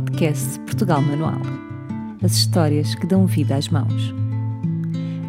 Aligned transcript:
podcast 0.00 0.60
Portugal 0.60 1.00
Manual. 1.00 1.40
As 2.22 2.32
histórias 2.32 2.94
que 2.94 3.06
dão 3.06 3.24
vida 3.24 3.56
às 3.56 3.70
mãos. 3.70 4.14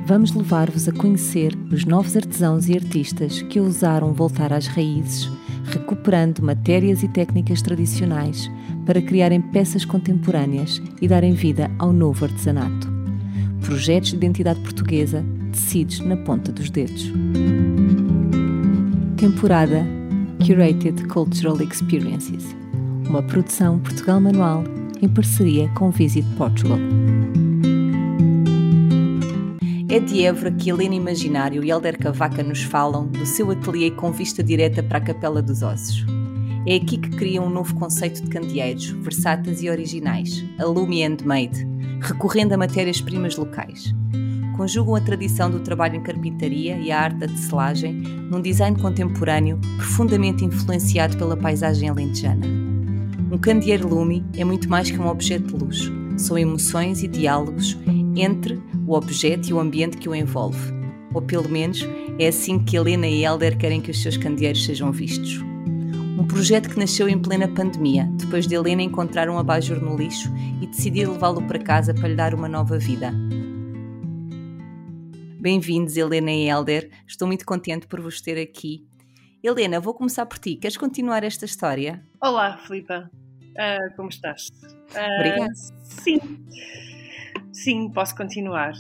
Vamos 0.06 0.34
levar-vos 0.34 0.90
a 0.90 0.92
conhecer 0.92 1.58
os 1.72 1.86
novos 1.86 2.18
artesãos 2.18 2.68
e 2.68 2.74
artistas 2.74 3.42
que 3.44 3.62
ousaram 3.62 4.12
voltar 4.12 4.52
às 4.52 4.68
raízes, 4.68 5.32
recuperando 5.64 6.44
matérias 6.44 7.02
e 7.02 7.08
técnicas 7.08 7.62
tradicionais 7.62 8.52
para 8.86 9.02
criarem 9.02 9.40
peças 9.40 9.86
contemporâneas 9.86 10.82
e 11.02 11.08
darem 11.08 11.32
vida 11.32 11.72
ao 11.80 11.94
novo 11.94 12.26
artesanato. 12.26 12.90
Projetos 13.62 14.10
de 14.10 14.18
identidade 14.18 14.60
portuguesa 14.60 15.24
tecidos 15.54 16.02
na 16.02 16.18
ponta 16.18 16.52
dos 16.52 16.70
dedos. 16.70 17.10
Temporada 19.16 19.86
Curated 20.46 21.08
Cultural 21.08 21.62
Experiences 21.62 22.67
uma 23.10 23.24
produção 23.24 23.80
Portugal 23.80 24.20
Manual 24.20 24.64
em 25.02 25.08
parceria 25.08 25.70
com 25.70 25.90
Visit 25.90 26.28
Portugal. 26.36 26.78
É 29.90 30.00
de 30.00 30.24
Évora 30.24 30.52
que 30.52 30.70
Helena 30.70 30.96
Imaginário 30.96 31.64
e 31.64 31.72
Helder 31.72 31.98
Cavaca 31.98 32.44
nos 32.44 32.64
falam 32.64 33.08
do 33.08 33.26
seu 33.26 33.50
ateliê 33.50 33.92
com 33.92 34.12
vista 34.12 34.44
direta 34.44 34.84
para 34.84 34.98
a 34.98 35.02
Capela 35.02 35.42
dos 35.42 35.62
Ossos. 35.62 36.06
É 36.68 36.76
aqui 36.76 36.98
que 36.98 37.10
criam 37.12 37.46
um 37.46 37.50
novo 37.50 37.74
conceito 37.76 38.22
de 38.22 38.30
candeeiros, 38.30 38.88
versáteis 38.88 39.64
e 39.64 39.70
originais, 39.70 40.44
a 40.60 40.66
Lumi 40.66 41.02
Handmade, 41.02 41.66
recorrendo 42.02 42.54
a 42.54 42.58
matérias-primas 42.58 43.38
locais. 43.38 43.96
Conjugam 44.58 44.96
a 44.96 45.02
tradição 45.02 45.50
do 45.50 45.60
trabalho 45.60 45.96
em 45.96 46.04
carpintaria 46.04 46.78
e 46.78 46.92
a 46.92 47.00
arte 47.00 47.20
da 47.20 47.28
tecelagem 47.28 47.94
num 47.94 48.42
design 48.42 48.78
contemporâneo 48.82 49.60
profundamente 49.78 50.44
influenciado 50.44 51.16
pela 51.16 51.38
paisagem 51.38 51.88
alentejana. 51.88 52.77
Um 53.30 53.38
candeeiro 53.38 53.90
lume 53.90 54.26
é 54.38 54.46
muito 54.46 54.70
mais 54.70 54.90
que 54.90 54.98
um 54.98 55.08
objeto 55.08 55.48
de 55.48 55.64
luxo. 55.64 55.92
São 56.18 56.38
emoções 56.38 57.04
e 57.04 57.08
diálogos 57.08 57.78
entre 58.16 58.62
o 58.88 58.94
objeto 58.94 59.50
e 59.50 59.54
o 59.54 59.60
ambiente 59.60 59.98
que 59.98 60.08
o 60.08 60.16
envolve. 60.16 60.72
Ou 61.14 61.22
pelo 61.22 61.50
menos 61.50 61.86
é 62.18 62.28
assim 62.28 62.58
que 62.58 62.78
Helena 62.78 63.06
e 63.06 63.26
Helder 63.26 63.58
querem 63.58 63.82
que 63.82 63.92
os 63.92 64.02
seus 64.02 64.16
candeeiros 64.16 64.64
sejam 64.64 64.94
vistos. 64.94 65.42
Um 66.18 66.26
projeto 66.26 66.70
que 66.70 66.80
nasceu 66.80 67.10
em 67.10 67.20
plena 67.20 67.48
pandemia, 67.50 68.10
depois 68.14 68.48
de 68.48 68.56
Helena 68.56 68.82
encontrar 68.82 69.30
um 69.30 69.38
abajur 69.38 69.82
no 69.82 69.98
lixo 69.98 70.32
e 70.62 70.68
decidir 70.68 71.08
levá-lo 71.08 71.46
para 71.46 71.60
casa 71.60 71.94
para 71.94 72.08
lhe 72.08 72.16
dar 72.16 72.34
uma 72.34 72.48
nova 72.48 72.80
vida. 72.80 73.14
Bem-vindos, 75.38 75.98
Helena 75.98 76.32
e 76.32 76.48
Helder. 76.48 76.90
Estou 77.06 77.28
muito 77.28 77.46
contente 77.46 77.88
por 77.88 78.00
vos 78.00 78.22
ter 78.22 78.42
aqui 78.42 78.88
Helena, 79.44 79.80
vou 79.80 79.94
começar 79.94 80.26
por 80.26 80.40
ti. 80.40 80.56
Queres 80.56 80.78
continuar 80.78 81.24
esta 81.24 81.46
história? 81.46 82.04
Olá, 82.20 82.58
Filipa. 82.58 83.12
Uh, 83.14 83.96
como 83.96 84.10
estás? 84.10 84.48
Uh, 84.48 85.20
Obrigada. 85.20 85.54
Sim, 85.54 86.20
sim, 87.54 87.92
posso 87.92 88.16
continuar. 88.16 88.74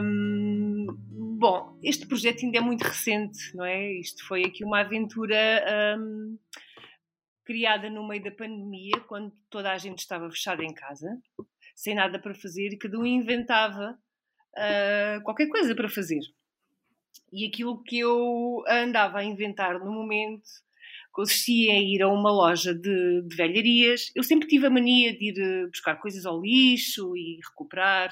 Um, 0.00 0.86
bom, 1.36 1.76
este 1.82 2.06
projeto 2.06 2.44
ainda 2.44 2.58
é 2.58 2.60
muito 2.60 2.82
recente, 2.82 3.56
não 3.56 3.64
é? 3.64 3.94
Isto 3.94 4.24
foi 4.24 4.44
aqui 4.44 4.64
uma 4.64 4.80
aventura 4.80 5.36
um, 5.98 6.38
criada 7.44 7.90
no 7.90 8.06
meio 8.06 8.22
da 8.22 8.30
pandemia, 8.30 9.00
quando 9.08 9.32
toda 9.50 9.72
a 9.72 9.78
gente 9.78 9.98
estava 9.98 10.30
fechada 10.30 10.62
em 10.62 10.72
casa, 10.72 11.20
sem 11.74 11.96
nada 11.96 12.20
para 12.20 12.36
fazer, 12.36 12.68
e 12.68 12.78
cada 12.78 12.96
um 13.00 13.04
inventava 13.04 13.98
uh, 14.56 15.22
qualquer 15.24 15.48
coisa 15.48 15.74
para 15.74 15.88
fazer. 15.88 16.20
E 17.32 17.46
aquilo 17.46 17.82
que 17.82 17.98
eu 17.98 18.62
andava 18.68 19.18
a 19.18 19.24
inventar 19.24 19.80
no 19.80 19.90
momento 19.90 20.48
consistia 21.12 21.72
em 21.72 21.94
ir 21.94 22.02
a 22.02 22.08
uma 22.08 22.30
loja 22.30 22.74
de, 22.74 23.22
de 23.22 23.36
velharias. 23.36 24.10
Eu 24.16 24.22
sempre 24.22 24.48
tive 24.48 24.66
a 24.66 24.70
mania 24.70 25.16
de 25.16 25.28
ir 25.28 25.38
eh, 25.38 25.66
buscar 25.66 25.96
coisas 25.96 26.24
ao 26.24 26.40
lixo 26.40 27.16
e 27.16 27.38
recuperar. 27.46 28.10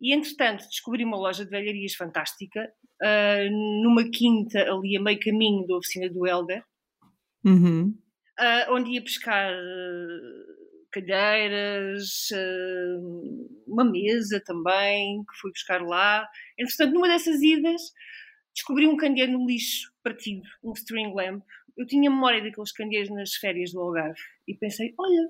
E 0.00 0.12
entretanto 0.12 0.68
descobri 0.68 1.04
uma 1.04 1.16
loja 1.16 1.44
de 1.44 1.50
velharias 1.50 1.94
fantástica, 1.94 2.70
uh, 3.02 3.82
numa 3.82 4.04
quinta 4.10 4.60
ali 4.60 4.96
a 4.96 5.02
meio 5.02 5.18
caminho 5.18 5.66
da 5.66 5.76
oficina 5.76 6.10
do 6.10 6.26
Helder, 6.26 6.62
uhum. 7.44 7.96
uh, 8.38 8.74
onde 8.74 8.90
ia 8.90 9.02
pescar 9.02 9.52
uh, 9.54 10.90
cadeiras, 10.92 12.28
uma 13.66 13.84
mesa 13.84 14.42
também, 14.44 15.24
que 15.24 15.40
fui 15.40 15.50
buscar 15.50 15.80
lá. 15.80 16.28
Entretanto, 16.58 16.92
numa 16.92 17.08
dessas 17.08 17.40
idas, 17.40 17.80
descobri 18.54 18.86
um 18.86 18.96
candeeiro 18.96 19.32
no 19.32 19.46
lixo 19.46 19.92
partido, 20.02 20.46
um 20.62 20.72
string 20.72 21.12
lamp. 21.14 21.42
Eu 21.76 21.86
tinha 21.86 22.10
memória 22.10 22.42
daqueles 22.42 22.72
candeeiros 22.72 23.10
nas 23.10 23.34
férias 23.34 23.72
do 23.72 23.80
Algarve 23.80 24.20
e 24.46 24.54
pensei, 24.54 24.94
olha, 24.98 25.28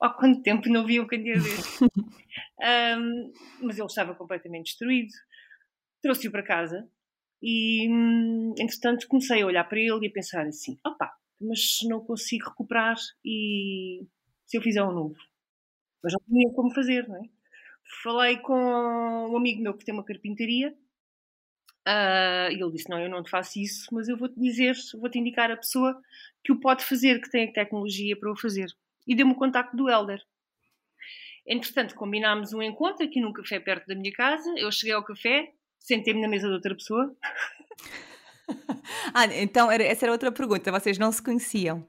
há 0.00 0.10
quanto 0.10 0.42
tempo 0.42 0.68
não 0.68 0.84
vi 0.84 1.00
um 1.00 1.06
candeeiro 1.06 1.42
deste. 1.42 1.84
um, 2.98 3.32
mas 3.62 3.78
ele 3.78 3.86
estava 3.86 4.14
completamente 4.14 4.66
destruído. 4.66 5.12
Trouxe-o 6.02 6.32
para 6.32 6.42
casa 6.42 6.88
e, 7.42 7.88
hum, 7.88 8.54
entretanto, 8.58 9.06
comecei 9.08 9.42
a 9.42 9.46
olhar 9.46 9.64
para 9.64 9.78
ele 9.78 10.06
e 10.06 10.08
a 10.08 10.12
pensar 10.12 10.46
assim, 10.46 10.78
opa, 10.84 11.12
mas 11.40 11.78
não 11.88 12.00
consigo 12.00 12.48
recuperar 12.48 12.96
e 13.24 14.06
se 14.46 14.56
eu 14.56 14.62
fizer 14.62 14.82
um 14.82 14.92
novo? 14.92 15.16
Mas 16.02 16.12
não 16.12 16.20
tinha 16.26 16.54
como 16.54 16.74
fazer, 16.74 17.08
não 17.08 17.16
é? 17.16 17.28
Falei 18.02 18.38
com 18.38 18.54
um 18.54 19.36
amigo 19.36 19.62
meu 19.62 19.76
que 19.76 19.84
tem 19.84 19.94
uma 19.94 20.04
carpintaria 20.04 20.76
uh, 21.86 22.50
e 22.50 22.60
ele 22.60 22.72
disse: 22.72 22.90
Não, 22.90 23.00
eu 23.00 23.08
não 23.08 23.22
te 23.22 23.30
faço 23.30 23.58
isso, 23.58 23.86
mas 23.92 24.08
eu 24.08 24.16
vou-te 24.16 24.38
dizer, 24.38 24.74
vou-te 24.98 25.18
indicar 25.18 25.50
a 25.50 25.56
pessoa 25.56 25.96
que 26.44 26.52
o 26.52 26.60
pode 26.60 26.84
fazer, 26.84 27.20
que 27.20 27.30
tem 27.30 27.48
a 27.48 27.52
tecnologia 27.52 28.16
para 28.18 28.30
o 28.30 28.36
fazer. 28.36 28.68
E 29.06 29.14
deu-me 29.14 29.32
o 29.32 29.36
contacto 29.36 29.76
do 29.76 29.88
Helder. 29.88 30.20
Entretanto, 31.46 31.94
combinámos 31.94 32.52
um 32.52 32.60
encontro 32.60 33.06
aqui 33.06 33.20
num 33.20 33.32
café 33.32 33.60
perto 33.60 33.86
da 33.86 33.94
minha 33.94 34.12
casa. 34.12 34.52
Eu 34.56 34.70
cheguei 34.72 34.94
ao 34.94 35.04
café, 35.04 35.52
sentei-me 35.78 36.20
na 36.20 36.28
mesa 36.28 36.48
de 36.48 36.54
outra 36.54 36.74
pessoa. 36.74 37.14
ah, 39.14 39.26
então 39.26 39.70
era, 39.70 39.84
essa 39.84 40.06
era 40.06 40.12
outra 40.12 40.32
pergunta. 40.32 40.72
Vocês 40.72 40.98
não 40.98 41.12
se 41.12 41.22
conheciam? 41.22 41.86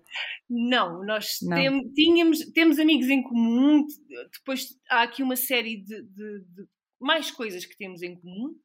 Não, 0.47 1.03
nós 1.03 1.39
não. 1.41 1.57
Tem, 1.57 1.93
tínhamos, 1.93 2.39
temos 2.51 2.77
amigos 2.77 3.09
em 3.09 3.23
comum. 3.23 3.83
Depois 4.31 4.77
há 4.89 5.01
aqui 5.01 5.23
uma 5.23 5.35
série 5.35 5.77
de, 5.77 6.03
de, 6.03 6.39
de 6.41 6.67
mais 6.99 7.31
coisas 7.31 7.65
que 7.65 7.77
temos 7.77 8.01
em 8.01 8.15
comum. 8.15 8.55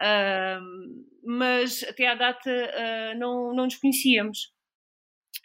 Uh, 0.00 1.04
mas 1.24 1.82
até 1.84 2.06
à 2.06 2.14
data 2.14 2.50
uh, 2.50 3.18
não, 3.18 3.54
não 3.54 3.64
nos 3.64 3.76
conhecíamos. 3.76 4.52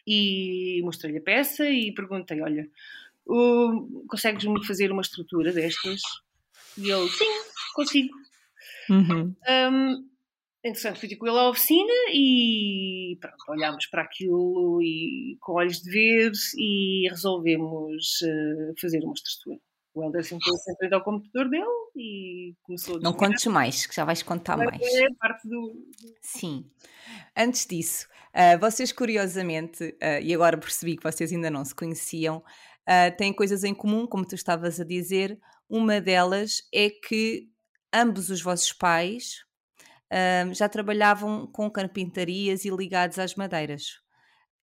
E 0.05 0.81
mostrei-lhe 0.83 1.19
a 1.19 1.21
peça 1.21 1.69
e 1.69 1.93
perguntei: 1.93 2.41
Olha, 2.41 2.69
consegues-me 4.07 4.65
fazer 4.65 4.91
uma 4.91 5.01
estrutura 5.01 5.51
destas? 5.51 6.01
E 6.77 6.89
ele: 6.89 7.09
Sim, 7.09 7.25
consigo. 7.73 8.13
Uhum. 8.89 9.35
Um, 9.49 10.07
Entretanto, 10.67 10.99
fui 10.99 11.15
com 11.15 11.27
ele 11.27 11.37
à 11.37 11.49
oficina 11.49 11.93
e 12.11 13.17
pronto, 13.21 13.37
olhámos 13.47 13.85
para 13.85 14.01
aquilo 14.01 14.81
e, 14.81 15.37
com 15.39 15.53
olhos 15.53 15.81
de 15.81 15.89
ver 15.89 16.31
e 16.57 17.07
resolvemos 17.09 18.21
uh, 18.21 18.73
fazer 18.79 19.01
uma 19.01 19.13
estrutura. 19.13 19.59
O 19.97 20.11
em 20.15 20.21
frente 20.77 20.93
ao 20.93 21.03
computador 21.03 21.49
dele 21.49 21.65
e 21.95 22.55
começou 22.61 22.97
a 22.97 22.99
Não 22.99 23.13
contes 23.13 23.47
mais, 23.47 23.87
que 23.87 23.95
já 23.95 24.05
vais 24.05 24.21
contar 24.21 24.55
mais. 24.55 24.79
É 24.79 25.07
parte 25.19 25.47
do. 25.47 25.73
Sim. 26.21 26.69
Antes 27.35 27.65
disso, 27.65 28.07
uh, 28.29 28.59
vocês 28.59 28.91
curiosamente, 28.91 29.83
uh, 29.83 30.21
e 30.21 30.31
agora 30.35 30.55
percebi 30.55 30.97
que 30.97 31.03
vocês 31.03 31.33
ainda 31.33 31.49
não 31.49 31.65
se 31.65 31.73
conheciam, 31.73 32.43
têm 33.17 33.33
coisas 33.33 33.63
em 33.63 33.73
comum, 33.73 34.05
como 34.07 34.25
tu 34.25 34.35
estavas 34.35 34.79
a 34.79 34.83
dizer. 34.85 35.37
Uma 35.67 35.99
delas 35.99 36.61
é 36.71 36.89
que 36.89 37.49
ambos 37.91 38.29
os 38.29 38.41
vossos 38.41 38.71
pais 38.71 39.43
já 40.53 40.69
trabalhavam 40.69 41.45
com 41.47 41.69
carpintarias 41.69 42.63
e 42.63 42.69
ligados 42.69 43.19
às 43.19 43.35
madeiras. 43.35 43.99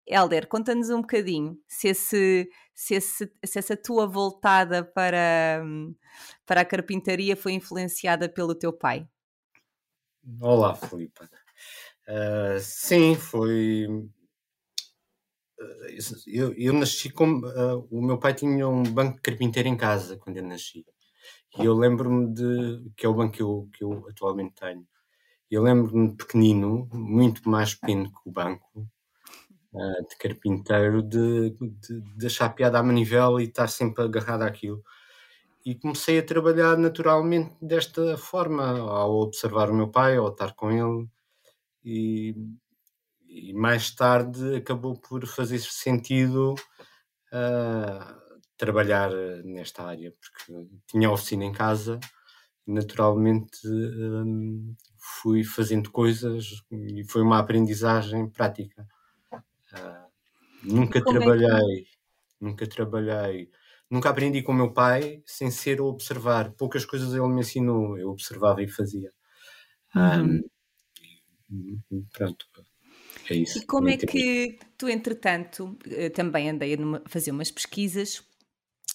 Helder, 0.07 0.47
conta-nos 0.47 0.91
um 0.91 1.01
bocadinho 1.01 1.59
se, 1.67 1.89
esse, 1.89 2.51
se, 2.75 2.95
esse, 2.95 3.33
se 3.45 3.59
essa 3.59 3.77
tua 3.77 4.07
voltada 4.07 4.85
para, 4.85 5.65
para 6.45 6.61
a 6.61 6.65
carpintaria 6.65 7.37
foi 7.37 7.53
influenciada 7.53 8.29
pelo 8.29 8.55
teu 8.55 8.73
pai. 8.73 9.09
Olá, 10.41 10.75
Filipe. 10.75 11.23
Uh, 12.07 12.61
sim, 12.61 13.15
foi. 13.15 13.87
Eu, 16.27 16.53
eu 16.55 16.73
nasci 16.75 17.11
com. 17.11 17.39
Uh, 17.39 17.89
o 17.91 18.03
meu 18.03 18.19
pai 18.19 18.35
tinha 18.35 18.69
um 18.69 18.83
banco 18.83 19.17
de 19.17 19.23
carpinteiro 19.23 19.69
em 19.69 19.77
casa 19.77 20.17
quando 20.19 20.37
eu 20.37 20.45
nasci. 20.45 20.85
E 21.59 21.65
eu 21.65 21.75
lembro-me 21.75 22.33
de. 22.33 22.91
que 22.97 23.07
é 23.07 23.09
o 23.09 23.15
banco 23.15 23.33
que 23.33 23.43
eu, 23.43 23.69
que 23.73 23.85
eu 23.85 24.07
atualmente 24.09 24.55
tenho. 24.55 24.87
Eu 25.51 25.63
lembro-me 25.63 26.17
pequenino, 26.17 26.89
muito 26.93 27.49
mais 27.49 27.75
pequeno 27.75 28.11
que 28.11 28.29
o 28.29 28.33
banco, 28.33 28.89
uh, 29.75 30.09
de 30.09 30.17
carpinteiro, 30.17 31.03
de, 31.03 31.51
de, 31.51 32.01
de 32.17 32.49
piada 32.57 32.79
à 32.79 32.83
manivela 32.83 33.43
e 33.43 33.47
estar 33.47 33.69
sempre 33.69 34.05
agarrado 34.05 34.43
àquilo. 34.43 34.83
E 35.65 35.75
comecei 35.75 36.19
a 36.19 36.23
trabalhar 36.23 36.77
naturalmente 36.77 37.55
desta 37.61 38.17
forma, 38.17 38.79
ao 38.79 39.13
observar 39.21 39.71
o 39.71 39.75
meu 39.75 39.89
pai, 39.89 40.17
ao 40.17 40.29
estar 40.29 40.55
com 40.55 40.71
ele. 40.71 41.09
E, 41.85 42.35
e 43.29 43.53
mais 43.55 43.91
tarde 43.91 44.57
acabou 44.57 44.99
por 44.99 45.27
fazer 45.27 45.59
sentido 45.59 46.55
uh, 47.33 48.25
trabalhar 48.57 49.13
eh, 49.13 49.43
nesta 49.43 49.83
área, 49.85 50.13
porque 50.13 50.69
tinha 50.87 51.11
oficina 51.11 51.45
em 51.45 51.53
casa, 51.53 51.99
naturalmente 52.67 53.67
um, 53.67 54.75
fui 54.99 55.45
fazendo 55.45 55.91
coisas 55.91 56.63
e 56.71 57.05
foi 57.05 57.23
uma 57.23 57.39
aprendizagem 57.39 58.29
prática. 58.29 58.87
Uh, 59.75 60.75
nunca 60.75 61.03
trabalhei, 61.03 61.49
é 61.49 61.83
que... 61.83 61.89
nunca 62.41 62.67
trabalhei, 62.67 63.51
nunca 63.91 64.11
aprendi 64.11 64.43
com 64.43 64.53
o 64.53 64.55
meu 64.55 64.73
pai 64.73 65.23
sem 65.27 65.51
ser 65.51 65.81
a 65.81 65.85
observar. 65.85 66.53
Poucas 66.53 66.85
coisas 66.85 67.13
ele 67.13 67.29
me 67.29 67.41
ensinou, 67.41 67.99
eu 67.99 68.11
observava 68.11 68.63
e 68.63 68.69
fazia. 68.69 69.13
Uhum. 69.95 70.43
Um, 71.51 72.05
pronto, 72.13 72.47
é 73.31 73.35
isso. 73.35 73.59
E 73.59 73.67
como 73.67 73.89
é 73.89 73.97
que 73.97 74.59
tu, 74.77 74.89
entretanto, 74.89 75.79
eh, 75.87 76.11
também 76.11 76.51
andei 76.51 76.75
a 76.75 77.09
fazer 77.09 77.31
umas 77.31 77.51
pesquisas 77.51 78.23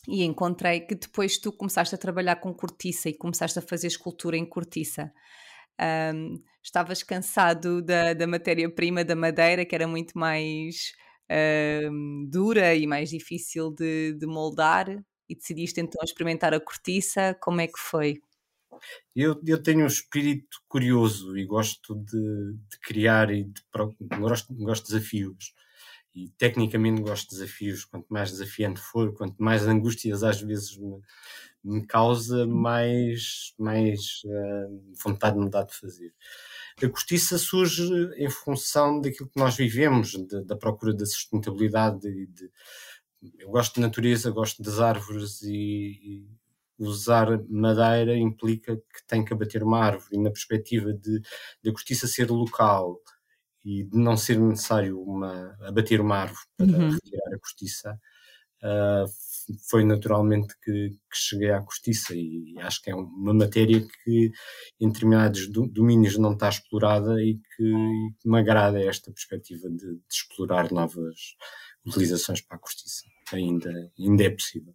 e 0.07 0.23
encontrei 0.23 0.81
que 0.81 0.95
depois 0.95 1.37
tu 1.37 1.51
começaste 1.51 1.95
a 1.95 1.97
trabalhar 1.97 2.37
com 2.37 2.53
cortiça 2.53 3.09
e 3.09 3.13
começaste 3.13 3.59
a 3.59 3.61
fazer 3.61 3.87
escultura 3.87 4.37
em 4.37 4.45
cortiça. 4.45 5.11
Um, 6.13 6.41
estavas 6.63 7.03
cansado 7.03 7.81
da, 7.81 8.13
da 8.13 8.27
matéria-prima 8.27 9.03
da 9.03 9.15
madeira, 9.15 9.65
que 9.65 9.75
era 9.75 9.88
muito 9.88 10.17
mais 10.17 10.94
um, 11.91 12.27
dura 12.29 12.75
e 12.75 12.88
mais 12.88 13.09
difícil 13.09 13.71
de, 13.71 14.13
de 14.13 14.25
moldar, 14.25 14.89
e 15.27 15.35
decidiste 15.35 15.79
então 15.79 16.01
experimentar 16.03 16.53
a 16.53 16.59
cortiça. 16.59 17.38
Como 17.39 17.61
é 17.61 17.67
que 17.67 17.77
foi? 17.79 18.19
Eu, 19.15 19.39
eu 19.45 19.61
tenho 19.61 19.83
um 19.83 19.88
espírito 19.88 20.57
curioso 20.67 21.38
e 21.38 21.45
gosto 21.45 21.95
de, 21.95 22.53
de 22.69 22.79
criar 22.81 23.31
e 23.31 23.44
de, 23.44 23.62
gosto, 24.17 24.53
gosto 24.53 24.85
de 24.85 24.94
desafios. 24.94 25.53
E 26.15 26.29
tecnicamente 26.29 27.01
gosto 27.01 27.29
de 27.29 27.38
desafios. 27.38 27.85
Quanto 27.85 28.07
mais 28.09 28.31
desafiante 28.31 28.79
for, 28.79 29.13
quanto 29.13 29.41
mais 29.41 29.63
angústias 29.67 30.23
às 30.23 30.41
vezes 30.41 30.75
me, 30.77 31.00
me 31.63 31.85
causa, 31.85 32.45
mais, 32.47 33.53
mais 33.57 34.21
uh, 34.25 34.94
vontade 35.03 35.38
me 35.38 35.50
dá 35.50 35.63
de 35.63 35.75
fazer. 35.75 36.13
A 36.81 36.88
cortiça 36.88 37.38
surge 37.38 37.83
em 38.15 38.29
função 38.29 39.01
daquilo 39.01 39.29
que 39.29 39.39
nós 39.39 39.56
vivemos, 39.56 40.11
de, 40.11 40.44
da 40.45 40.56
procura 40.56 40.94
da 40.94 41.06
sustentabilidade. 41.06 42.00
De, 42.00 42.27
de, 42.27 42.51
eu 43.39 43.50
gosto 43.50 43.75
de 43.75 43.81
natureza, 43.81 44.31
gosto 44.31 44.63
das 44.63 44.79
árvores 44.79 45.41
e, 45.41 46.00
e 46.01 46.27
usar 46.77 47.44
madeira 47.50 48.15
implica 48.15 48.77
que 48.77 49.05
tem 49.05 49.25
que 49.25 49.33
abater 49.33 49.62
uma 49.62 49.79
árvore. 49.79 50.15
E 50.15 50.19
na 50.19 50.31
perspectiva 50.31 50.94
de, 50.94 51.19
de 51.62 51.69
a 51.69 51.73
cortiça 51.73 52.07
ser 52.07 52.29
local 52.31 53.01
e 53.63 53.83
de 53.83 53.97
não 53.97 54.15
ser 54.15 54.39
necessário 54.39 55.01
uma, 55.01 55.57
abater 55.62 56.00
uma 56.00 56.15
árvore 56.15 56.47
para 56.55 56.65
uhum. 56.65 56.91
retirar 56.91 57.35
a 57.35 57.39
cortiça, 57.39 58.00
uh, 58.63 59.05
foi 59.69 59.84
naturalmente 59.84 60.54
que, 60.63 60.90
que, 60.90 61.18
cheguei 61.18 61.51
à 61.51 61.62
cortiça 61.62 62.13
e 62.16 62.56
acho 62.60 62.81
que 62.81 62.92
é 62.92 62.96
uma 62.96 63.34
matéria 63.34 63.86
que 64.04 64.31
em 64.80 64.90
determinados 64.90 65.48
domínios 65.48 66.18
não 66.18 66.34
está 66.34 66.50
explorada 66.50 67.22
e 67.22 67.36
que, 67.36 67.63
e 67.63 68.13
que 68.19 68.30
me 68.30 68.40
agrada 68.40 68.81
esta 68.81 69.12
perspectiva 69.12 69.69
de, 69.69 69.78
de, 69.78 70.01
explorar 70.12 70.72
novas 70.72 71.36
utilizações 71.86 72.42
para 72.42 72.57
a 72.57 72.60
cortiça. 72.60 73.06
Ainda, 73.31 73.72
ainda 73.98 74.24
é 74.24 74.30
possível. 74.30 74.74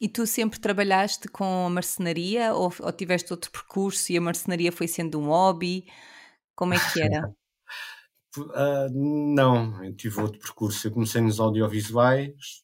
E 0.00 0.08
tu 0.08 0.26
sempre 0.26 0.60
trabalhaste 0.60 1.28
com 1.28 1.66
a 1.66 1.70
marcenaria 1.70 2.54
ou, 2.54 2.72
ou 2.80 2.92
tiveste 2.92 3.32
outro 3.32 3.50
percurso 3.50 4.12
e 4.12 4.16
a 4.16 4.20
marcenaria 4.20 4.70
foi 4.70 4.86
sendo 4.86 5.18
um 5.20 5.26
hobby? 5.26 5.86
Como 6.54 6.74
é 6.74 6.78
que 6.78 7.02
era? 7.02 7.28
uh, 8.38 8.88
não, 8.92 9.84
eu 9.84 9.94
tive 9.94 10.20
outro 10.20 10.38
percurso. 10.38 10.86
Eu 10.86 10.92
comecei 10.92 11.20
nos 11.20 11.40
audiovisuais, 11.40 12.62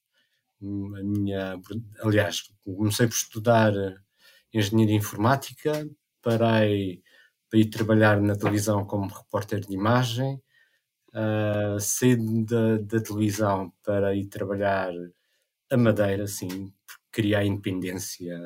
a 0.96 1.02
minha, 1.02 1.60
aliás, 2.02 2.52
comecei 2.64 3.06
por 3.06 3.14
estudar 3.14 3.72
engenharia 4.52 4.94
informática, 4.94 5.88
parei 6.22 7.02
para 7.48 7.58
ir 7.60 7.66
trabalhar 7.66 8.20
na 8.20 8.36
televisão 8.36 8.84
como 8.84 9.12
repórter 9.12 9.60
de 9.60 9.74
imagem, 9.74 10.40
uh, 11.14 11.78
saí 11.78 12.16
da, 12.44 12.78
da 12.78 13.00
televisão 13.00 13.72
para 13.84 14.14
ir 14.14 14.26
trabalhar 14.26 14.92
a 15.70 15.76
Madeira, 15.76 16.26
sim, 16.26 16.48
porque 16.86 17.02
queria 17.12 17.38
a 17.38 17.44
independência 17.44 18.38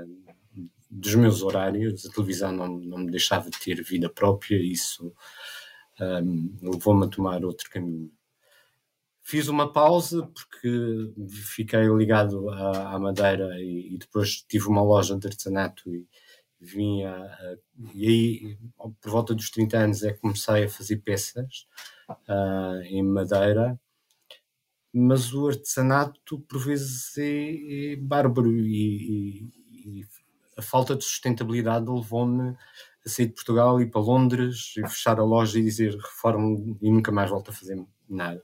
dos 0.91 1.15
meus 1.15 1.43
horários, 1.43 2.05
a 2.05 2.11
televisão 2.11 2.53
não, 2.53 2.69
não 2.69 2.99
me 2.99 3.11
deixava 3.11 3.49
ter 3.51 3.83
vida 3.83 4.09
própria, 4.09 4.57
isso 4.57 5.15
um, 6.01 6.57
ah, 6.63 6.71
levou-me 6.71 7.07
a 7.07 7.09
tomar 7.09 7.45
outro 7.45 7.71
caminho. 7.71 8.11
Fiz 9.31 9.47
uma 9.47 9.73
pausa 9.73 10.27
porque 10.27 11.15
fiquei 11.55 11.85
ligado 11.85 12.51
à, 12.51 12.97
à 12.97 12.99
Madeira 12.99 13.61
e, 13.61 13.95
e, 13.95 13.97
depois 13.97 14.43
tive 14.43 14.67
uma 14.67 14.83
loja 14.83 15.17
de 15.17 15.25
artesanato 15.25 15.89
e 15.95 16.05
vinha 16.61 17.31
e 17.95 18.09
aí 18.09 18.59
por 19.01 19.09
volta 19.09 19.33
dos 19.33 19.49
30 19.49 19.79
anos 19.79 20.03
é 20.03 20.13
que 20.13 20.19
comecei 20.19 20.65
a 20.65 20.69
fazer 20.69 20.97
peças 20.97 21.69
uh, 22.11 22.83
em 22.87 23.05
madeira. 23.05 23.79
Mas 24.93 25.33
o 25.33 25.47
artesanato 25.47 26.41
por 26.41 26.59
vezes 26.59 27.17
é, 27.17 27.93
é 27.93 27.97
bárbaro 27.97 28.51
e, 28.51 29.47
e, 29.71 30.01
e, 30.01 30.07
a 30.57 30.63
falta 30.63 30.97
de 30.97 31.05
sustentabilidade 31.05 31.89
levou-me 31.89 32.57
a 33.07 33.09
sair 33.09 33.27
de 33.27 33.35
Portugal, 33.35 33.81
ir 33.81 33.93
para 33.93 34.01
Londres 34.01 34.75
e 34.77 34.83
fechar 34.89 35.21
a 35.21 35.25
loja 35.25 35.57
e 35.57 35.63
dizer 35.63 35.95
reformo 35.95 36.77
e 36.83 36.91
nunca 36.91 37.13
mais 37.13 37.31
volto 37.31 37.53
a 37.53 37.55
fazer 37.55 37.81
nada 38.09 38.43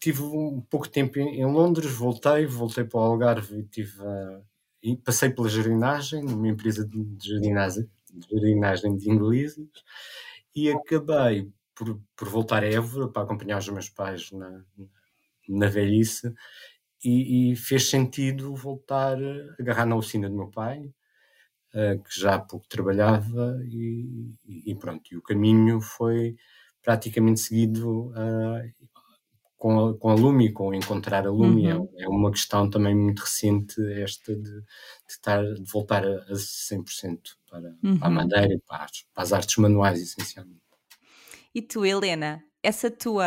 tive 0.00 0.22
um 0.22 0.60
pouco 0.60 0.88
tempo 0.88 1.18
em, 1.18 1.44
Londres, 1.44 1.90
voltei, 1.90 2.46
voltei 2.46 2.84
para 2.84 3.00
o 3.00 3.02
Algarve 3.02 3.60
e 3.60 3.64
tive 3.64 4.00
uh, 4.02 4.96
passei 5.04 5.30
pela 5.30 5.48
jardinagem, 5.48 6.22
numa 6.22 6.48
empresa 6.48 6.86
de 6.86 7.16
jardinagem 7.20 7.88
de, 8.12 8.28
jardinagem 8.30 8.96
de 8.96 9.10
ingleses, 9.10 9.68
e 10.54 10.70
acabei 10.70 11.50
por, 11.74 12.00
por 12.16 12.28
voltar 12.28 12.62
a 12.62 12.66
Évora 12.66 13.08
para 13.08 13.22
acompanhar 13.22 13.58
os 13.58 13.68
meus 13.68 13.88
pais 13.88 14.30
na, 14.32 14.64
na 15.48 15.68
velhice, 15.68 16.32
e, 17.04 17.52
e 17.52 17.56
fez 17.56 17.88
sentido 17.88 18.54
voltar 18.54 19.18
a 19.18 19.54
agarrar 19.60 19.86
na 19.86 19.96
oficina 19.96 20.28
do 20.28 20.36
meu 20.36 20.48
pai, 20.48 20.92
uh, 21.74 22.02
que 22.02 22.20
já 22.20 22.34
há 22.34 22.38
pouco 22.40 22.66
trabalhava, 22.68 23.60
e, 23.64 24.30
e, 24.66 24.74
pronto, 24.74 25.02
e 25.12 25.16
o 25.16 25.22
caminho 25.22 25.80
foi 25.80 26.36
praticamente 26.82 27.40
seguido 27.40 28.08
uh, 28.10 28.91
com 29.62 29.78
a, 29.78 29.94
com 29.96 30.10
a 30.10 30.14
Lumi, 30.14 30.52
com 30.52 30.74
encontrar 30.74 31.24
a 31.24 31.30
Lumi, 31.30 31.68
é 31.68 31.76
uhum. 31.76 31.88
é, 31.96 32.02
é, 32.02 32.08
uma 32.08 32.32
questão 32.32 32.68
também 32.68 32.96
muito 32.96 33.20
recente 33.20 33.80
esta 33.92 34.34
de, 34.34 34.42
de, 34.42 34.64
estar, 35.08 35.40
de 35.40 35.70
voltar 35.70 36.04
a, 36.04 36.16
a 36.16 36.32
100% 36.32 37.20
para, 37.48 37.72
uhum. 37.80 37.96
para 37.96 38.08
a 38.08 38.10
madeira 38.10 38.54
e 38.54 38.58
para 38.58 38.82
as, 38.82 39.04
para 39.14 39.22
as 39.22 39.32
artes 39.32 39.56
manuais, 39.58 40.02
essencialmente. 40.02 40.60
E 41.54 41.62
tu, 41.62 41.86
Helena, 41.86 42.42
essa 42.60 42.90
tua, 42.90 43.24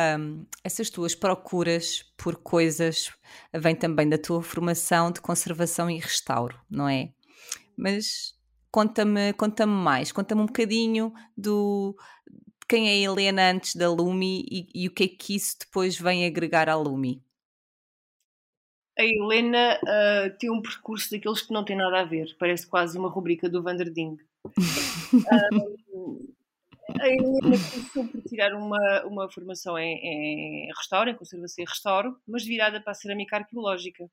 essas 0.62 0.90
tuas 0.90 1.16
procuras 1.16 2.04
por 2.18 2.36
coisas 2.36 3.14
vêm 3.54 3.74
também 3.74 4.10
da 4.10 4.18
tua 4.18 4.42
formação 4.42 5.12
de 5.12 5.22
conservação 5.22 5.90
e 5.90 6.00
restauro, 6.00 6.60
não 6.70 6.90
é? 6.90 7.14
Mas 7.78 8.36
conta-me 8.70 9.32
conta 9.32 9.66
mais, 9.66 10.12
conta-me 10.12 10.42
um 10.42 10.48
bocadinho 10.48 11.14
do, 11.38 11.96
quem 12.68 12.88
é 12.88 12.92
a 12.92 13.12
Helena 13.12 13.52
antes 13.52 13.76
da 13.76 13.90
Lumi 13.90 14.46
e, 14.50 14.68
e, 14.74 14.88
o 14.88 14.92
que 14.92 15.04
é 15.04 15.08
que 15.08 15.36
isso 15.36 15.58
depois 15.60 15.98
vem 15.98 16.26
agregar 16.26 16.70
à 16.70 16.76
Lumi? 16.76 17.22
A 18.98 19.04
Helena 19.04 19.78
uh, 19.84 20.38
tem 20.38 20.50
um 20.50 20.62
percurso 20.62 21.12
daqueles 21.12 21.42
que 21.42 21.54
não 21.54 21.66
tem 21.66 21.76
nada 21.76 22.00
a 22.00 22.06
ver, 22.06 22.36
parece 22.40 22.66
quase 22.66 22.98
uma 22.98 23.10
rubrica 23.10 23.50
do 23.50 23.62
Vanderding. 23.62 24.18
uh, 24.46 24.52
a 27.00 27.08
Helena 27.08 27.42
começou 27.42 28.08
por 28.08 28.22
tirar 28.24 28.54
uma, 28.54 29.04
uma 29.06 29.30
formação 29.30 29.78
em, 29.78 29.98
em 29.98 30.68
restauro, 30.76 31.10
em 31.10 31.16
conservação 31.16 31.64
e 31.64 31.68
restauro, 31.68 32.18
mas 32.28 32.46
virada 32.46 32.80
para 32.80 32.92
a 32.92 32.96
cerâmica 32.96 33.36
arqueológica. 33.38 34.10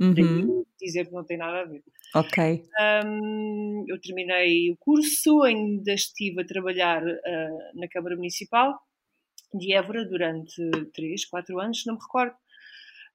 Uhum. 0.00 0.64
dizer 0.80 1.06
que 1.06 1.12
não 1.12 1.24
tem 1.24 1.36
nada 1.36 1.60
a 1.60 1.64
ver. 1.64 1.82
Ok. 2.14 2.64
Um, 3.04 3.84
eu 3.88 4.00
terminei 4.00 4.70
o 4.70 4.76
curso, 4.76 5.42
ainda 5.42 5.92
estive 5.92 6.42
a 6.42 6.46
trabalhar 6.46 7.02
uh, 7.02 7.78
na 7.78 7.88
Câmara 7.88 8.16
Municipal 8.16 8.78
de 9.54 9.72
Évora 9.72 10.04
durante 10.04 10.60
3, 10.92 11.24
4 11.26 11.60
anos, 11.60 11.84
não 11.86 11.94
me 11.94 12.00
recordo. 12.00 12.34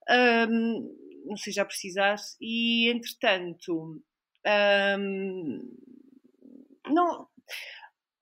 Um, 0.10 0.96
não 1.26 1.38
sei 1.38 1.54
já 1.54 1.66
precisar. 1.66 2.16
E 2.42 2.90
entretanto, 2.90 4.02
um, 4.98 5.60
não, 6.88 7.28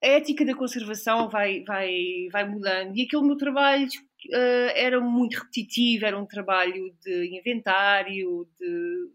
a 0.04 0.08
ética 0.08 0.46
da 0.46 0.56
conservação 0.56 1.30
vai, 1.30 1.64
vai, 1.64 2.28
vai 2.32 2.48
mudando 2.48 2.96
e 2.96 3.04
aquele 3.04 3.24
meu 3.24 3.38
trabalho 3.38 3.88
uh, 4.34 4.72
era 4.76 5.00
muito 5.00 5.38
repetitivo, 5.38 6.06
era 6.06 6.20
um 6.20 6.26
trabalho 6.26 6.94
de 7.04 7.38
inventário, 7.38 8.48
de 8.60 9.10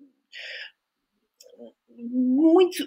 muito 1.99 2.85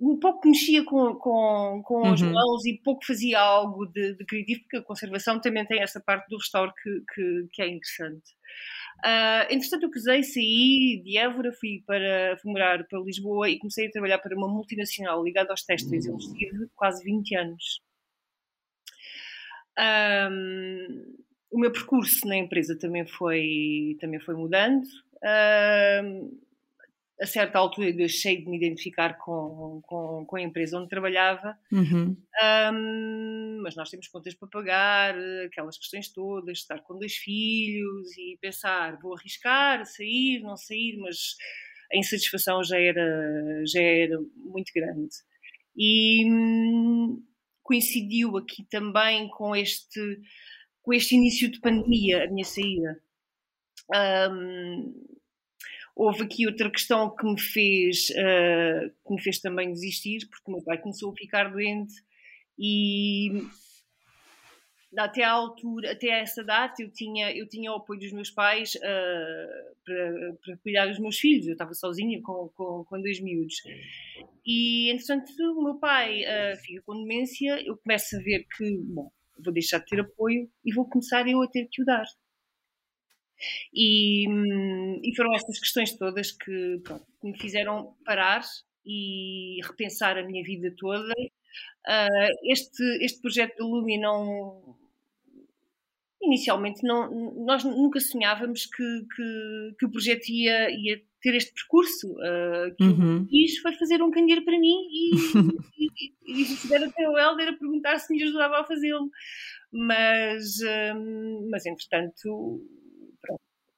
um 0.00 0.18
pouco 0.18 0.46
mexia 0.48 0.84
com, 0.84 1.14
com, 1.14 1.82
com 1.84 2.02
uhum. 2.02 2.12
as 2.12 2.20
mãos 2.20 2.66
e 2.66 2.78
pouco 2.82 3.04
fazia 3.06 3.40
algo 3.40 3.86
de, 3.86 4.14
de, 4.14 4.24
criativo, 4.24 4.60
porque 4.62 4.76
a 4.76 4.82
conservação 4.82 5.40
também 5.40 5.64
tem 5.66 5.80
essa 5.80 6.00
parte 6.00 6.28
do 6.28 6.36
restauro 6.36 6.72
que, 6.82 7.02
que, 7.14 7.48
que 7.52 7.62
é 7.62 7.68
interessante. 7.68 8.32
Uh, 9.04 9.46
entretanto, 9.50 9.84
eu 9.84 9.90
casei, 9.90 10.22
saí 10.22 11.02
de 11.04 11.16
Évora, 11.16 11.52
fui 11.52 11.82
para 11.86 12.36
fui 12.40 12.52
morar 12.52 12.84
para 12.86 13.00
Lisboa 13.00 13.48
e 13.48 13.58
comecei 13.58 13.86
a 13.86 13.90
trabalhar 13.90 14.18
para 14.18 14.36
uma 14.36 14.48
multinacional 14.48 15.22
ligada 15.22 15.50
aos 15.50 15.62
têxteis. 15.62 16.06
Eu 16.06 16.16
estive 16.16 16.68
quase 16.74 17.02
20 17.04 17.36
anos. 17.36 17.80
Um, 19.78 21.23
o 21.54 21.58
meu 21.60 21.70
percurso 21.70 22.26
na 22.26 22.36
empresa 22.36 22.76
também 22.76 23.06
foi, 23.06 23.96
também 24.00 24.18
foi 24.18 24.34
mudando. 24.34 24.84
Um, 26.02 26.36
a 27.20 27.26
certa 27.26 27.60
altura 27.60 27.92
deixei 27.92 28.42
de 28.42 28.50
me 28.50 28.56
identificar 28.56 29.16
com, 29.18 29.80
com, 29.86 30.26
com 30.26 30.36
a 30.36 30.42
empresa 30.42 30.76
onde 30.76 30.88
trabalhava, 30.88 31.56
uhum. 31.70 32.16
um, 32.72 33.60
mas 33.62 33.76
nós 33.76 33.88
temos 33.88 34.08
contas 34.08 34.34
para 34.34 34.48
pagar, 34.48 35.14
aquelas 35.46 35.78
questões 35.78 36.12
todas, 36.12 36.58
estar 36.58 36.80
com 36.80 36.98
dois 36.98 37.14
filhos 37.14 38.10
e 38.18 38.36
pensar, 38.40 38.98
vou 39.00 39.14
arriscar, 39.16 39.86
sair, 39.86 40.40
não 40.40 40.56
sair, 40.56 40.98
mas 40.98 41.36
a 41.92 41.96
insatisfação 41.96 42.64
já 42.64 42.80
era, 42.80 43.62
já 43.64 43.80
era 43.80 44.18
muito 44.34 44.72
grande. 44.74 45.14
E 45.76 46.26
hum, 46.26 47.22
coincidiu 47.62 48.36
aqui 48.36 48.66
também 48.68 49.28
com 49.28 49.56
este, 49.56 50.20
com 50.84 50.92
este 50.92 51.16
início 51.16 51.50
de 51.50 51.58
pandemia, 51.60 52.24
a 52.24 52.30
minha 52.30 52.44
saída. 52.44 53.00
Um, 54.30 55.14
Houve 55.96 56.24
aqui 56.24 56.46
outra 56.46 56.68
questão 56.70 57.14
que 57.14 57.24
me 57.24 57.40
fez, 57.40 58.10
uh, 58.10 58.90
que 59.06 59.14
me 59.14 59.22
fez 59.22 59.38
também 59.38 59.72
desistir, 59.72 60.26
porque 60.28 60.50
o 60.50 60.54
meu 60.54 60.64
pai 60.64 60.78
começou 60.78 61.12
a 61.12 61.14
ficar 61.14 61.52
doente 61.52 61.94
e 62.58 63.30
até 64.96 65.22
à 65.22 65.30
altura, 65.30 65.92
até 65.92 66.08
essa 66.20 66.42
data, 66.42 66.82
eu 66.82 66.90
tinha, 66.90 67.30
eu 67.32 67.48
tinha 67.48 67.70
o 67.70 67.76
apoio 67.76 68.00
dos 68.00 68.12
meus 68.12 68.30
pais 68.30 68.74
uh, 68.74 69.76
para, 69.84 70.36
para, 70.44 70.56
cuidar 70.58 70.86
dos 70.86 70.98
meus 70.98 71.18
filhos. 71.18 71.46
Eu 71.46 71.52
estava 71.52 71.74
sozinha 71.74 72.20
com, 72.22 72.48
com, 72.56 72.84
com 72.84 73.00
dois 73.00 73.20
miúdos. 73.20 73.56
E, 74.44 74.90
entretanto, 74.90 75.32
o 75.56 75.62
meu 75.62 75.76
pai 75.76 76.22
uh, 76.22 76.56
fica 76.60 76.82
com 76.82 77.00
demência. 77.00 77.60
Eu 77.64 77.76
começo 77.76 78.16
a 78.16 78.20
ver 78.20 78.46
que, 78.56 78.78
bom, 78.78 79.10
vou 79.38 79.52
deixar 79.52 79.78
de 79.78 79.86
ter 79.86 80.00
apoio 80.00 80.50
e 80.64 80.72
vou 80.72 80.88
começar 80.88 81.26
eu 81.28 81.42
a 81.42 81.48
ter 81.48 81.68
que 81.70 81.82
o 81.82 81.84
dar. 81.84 82.06
E, 83.72 84.26
e 85.02 85.16
foram 85.16 85.34
estas 85.34 85.58
questões 85.58 85.96
todas 85.96 86.32
que, 86.32 86.82
me 87.22 87.38
fizeram 87.38 87.96
parar 88.04 88.42
e 88.84 89.58
repensar 89.64 90.18
a 90.18 90.22
minha 90.22 90.44
vida 90.44 90.74
toda. 90.76 91.12
Uh, 91.86 92.50
este, 92.50 92.82
este 93.02 93.20
projeto 93.20 93.56
da 93.58 93.64
Lumi 93.64 93.98
não. 93.98 94.76
Inicialmente, 96.26 96.82
não, 96.82 97.10
nós 97.44 97.64
nunca 97.64 98.00
sonhávamos 98.00 98.66
que, 98.66 99.06
que, 99.14 99.74
que 99.78 99.86
o 99.86 99.90
projeto 99.90 100.28
ia, 100.28 100.70
ia 100.70 101.02
ter 101.20 101.34
este 101.34 101.52
percurso. 101.52 102.12
Uh, 102.12 102.74
que 102.76 102.84
uhum. 102.84 103.26
quis 103.26 103.58
foi 103.58 103.72
fazer 103.74 104.02
um 104.02 104.10
candeeiro 104.10 104.44
para 104.44 104.58
mim 104.58 104.76
e, 104.90 105.10
e, 105.78 106.42
e, 106.42 106.68
e 106.68 106.74
até 106.74 107.08
o 107.08 107.18
Helder 107.18 107.48
a 107.48 107.56
perguntar 107.56 107.98
se 107.98 108.14
me 108.14 108.22
ajudava 108.22 108.60
a 108.60 108.64
fazê-lo. 108.64 109.10
Mas, 109.72 110.60
um, 110.94 111.48
mas 111.50 111.66
entretanto, 111.66 112.62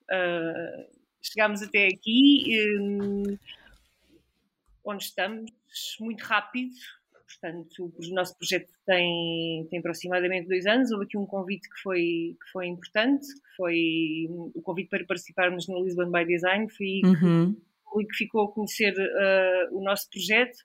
Uh, 0.06 0.86
chegámos 1.20 1.62
até 1.62 1.88
aqui, 1.88 2.44
um, 2.80 3.36
onde 4.84 5.04
estamos, 5.04 5.50
muito 6.00 6.22
rápido. 6.22 6.74
Portanto, 7.26 7.92
o 7.98 8.14
nosso 8.14 8.36
projeto 8.38 8.72
tem, 8.86 9.66
tem 9.68 9.78
aproximadamente 9.80 10.48
dois 10.48 10.64
anos. 10.66 10.90
Houve 10.92 11.04
aqui 11.04 11.18
um 11.18 11.26
convite 11.26 11.68
que 11.68 11.80
foi, 11.82 12.36
que 12.40 12.52
foi 12.52 12.66
importante, 12.68 13.26
que 13.26 13.56
foi 13.56 14.26
o 14.30 14.62
convite 14.62 14.88
para 14.88 15.04
participarmos 15.04 15.66
no 15.68 15.82
Lisbon 15.82 16.10
by 16.10 16.24
Design. 16.24 16.68
Foi 16.70 17.00
uhum. 17.04 17.56
que, 18.08 18.16
ficou 18.16 18.44
a 18.44 18.52
conhecer 18.52 18.94
uh, 18.94 19.76
o 19.76 19.82
nosso 19.82 20.08
projeto 20.08 20.56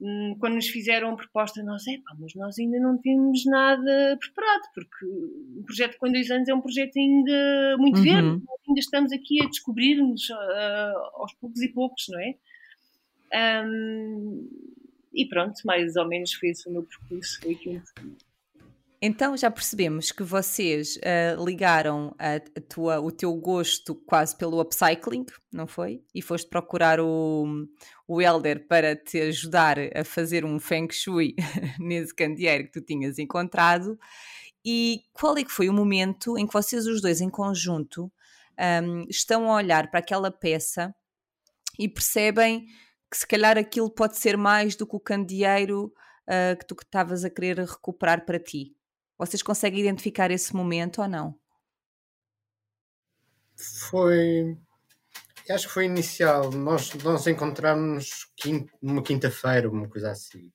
Hum, 0.00 0.36
quando 0.40 0.54
nos 0.54 0.68
fizeram 0.68 1.12
a 1.12 1.16
proposta, 1.16 1.62
nós, 1.62 1.86
é 1.86 1.96
pá, 1.98 2.14
mas 2.18 2.34
nós 2.34 2.58
ainda 2.58 2.78
não 2.80 2.98
temos 2.98 3.44
nada 3.46 4.18
preparado, 4.20 4.62
porque 4.74 5.06
o 5.06 5.62
projeto 5.64 5.96
com 5.98 6.10
dois 6.10 6.30
anos 6.30 6.48
é 6.48 6.54
um 6.54 6.60
projeto 6.60 6.98
ainda 6.98 7.76
muito 7.78 7.98
uhum. 7.98 8.02
verde, 8.02 8.42
ainda 8.68 8.80
estamos 8.80 9.12
aqui 9.12 9.42
a 9.42 9.46
descobrir-nos 9.46 10.28
uh, 10.30 10.98
aos 11.14 11.32
poucos 11.34 11.62
e 11.62 11.68
poucos, 11.68 12.06
não 12.08 12.20
é? 12.20 12.34
Um, 13.64 14.48
e 15.14 15.26
pronto, 15.28 15.60
mais 15.64 15.96
ou 15.96 16.08
menos 16.08 16.32
foi 16.32 16.50
esse 16.50 16.68
o 16.68 16.72
meu 16.72 16.82
percurso. 16.82 17.40
Foi 17.40 17.52
aqui 17.52 17.68
um... 17.70 18.16
Então 19.06 19.36
já 19.36 19.50
percebemos 19.50 20.10
que 20.10 20.22
vocês 20.22 20.96
uh, 20.96 21.44
ligaram 21.44 22.14
a, 22.18 22.36
a, 22.36 22.60
tua, 22.66 23.00
o 23.00 23.12
teu 23.12 23.34
gosto 23.34 23.94
quase 23.94 24.34
pelo 24.34 24.58
upcycling, 24.60 25.26
não 25.52 25.66
foi? 25.66 26.02
E 26.14 26.22
foste 26.22 26.48
procurar 26.48 26.98
o, 26.98 27.66
o 28.08 28.22
Elder 28.22 28.66
para 28.66 28.96
te 28.96 29.20
ajudar 29.20 29.76
a 29.94 30.04
fazer 30.04 30.44
um 30.44 30.58
feng 30.58 30.88
shui 30.90 31.36
nesse 31.78 32.14
candeeiro 32.14 32.64
que 32.64 32.72
tu 32.72 32.80
tinhas 32.80 33.18
encontrado. 33.18 33.98
E 34.64 35.02
qual 35.12 35.36
é 35.36 35.44
que 35.44 35.52
foi 35.52 35.68
o 35.68 35.74
momento 35.74 36.38
em 36.38 36.46
que 36.46 36.54
vocês 36.54 36.86
os 36.86 37.02
dois 37.02 37.20
em 37.20 37.28
conjunto 37.28 38.10
um, 38.82 39.04
estão 39.10 39.50
a 39.50 39.56
olhar 39.56 39.90
para 39.90 40.00
aquela 40.00 40.30
peça 40.30 40.94
e 41.78 41.88
percebem 41.88 42.66
que 43.14 43.20
se 43.20 43.26
calhar 43.28 43.56
aquilo 43.56 43.88
pode 43.88 44.18
ser 44.18 44.36
mais 44.36 44.74
do 44.74 44.84
que 44.84 44.96
o 44.96 45.00
candeeiro 45.00 45.94
uh, 46.26 46.58
que 46.58 46.66
tu 46.66 46.74
estavas 46.74 47.24
a 47.24 47.30
querer 47.30 47.60
recuperar 47.60 48.26
para 48.26 48.40
ti? 48.40 48.76
Vocês 49.16 49.40
conseguem 49.40 49.78
identificar 49.78 50.32
esse 50.32 50.52
momento 50.52 51.00
ou 51.00 51.06
não? 51.06 51.38
Foi. 53.56 54.58
Acho 55.48 55.68
que 55.68 55.74
foi 55.74 55.84
inicial. 55.84 56.50
Nós, 56.50 56.92
nós 57.04 57.24
encontramos 57.28 58.26
numa 58.82 59.00
quinta-feira, 59.00 59.70
uma 59.70 59.88
coisa 59.88 60.10
assim. 60.10 60.50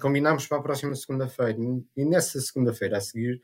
Combinámos 0.00 0.46
para 0.46 0.60
a 0.60 0.62
próxima 0.62 0.94
segunda-feira. 0.94 1.58
E 1.94 2.06
nessa 2.06 2.40
segunda-feira 2.40 2.96
a 2.96 3.00
seguir, 3.02 3.38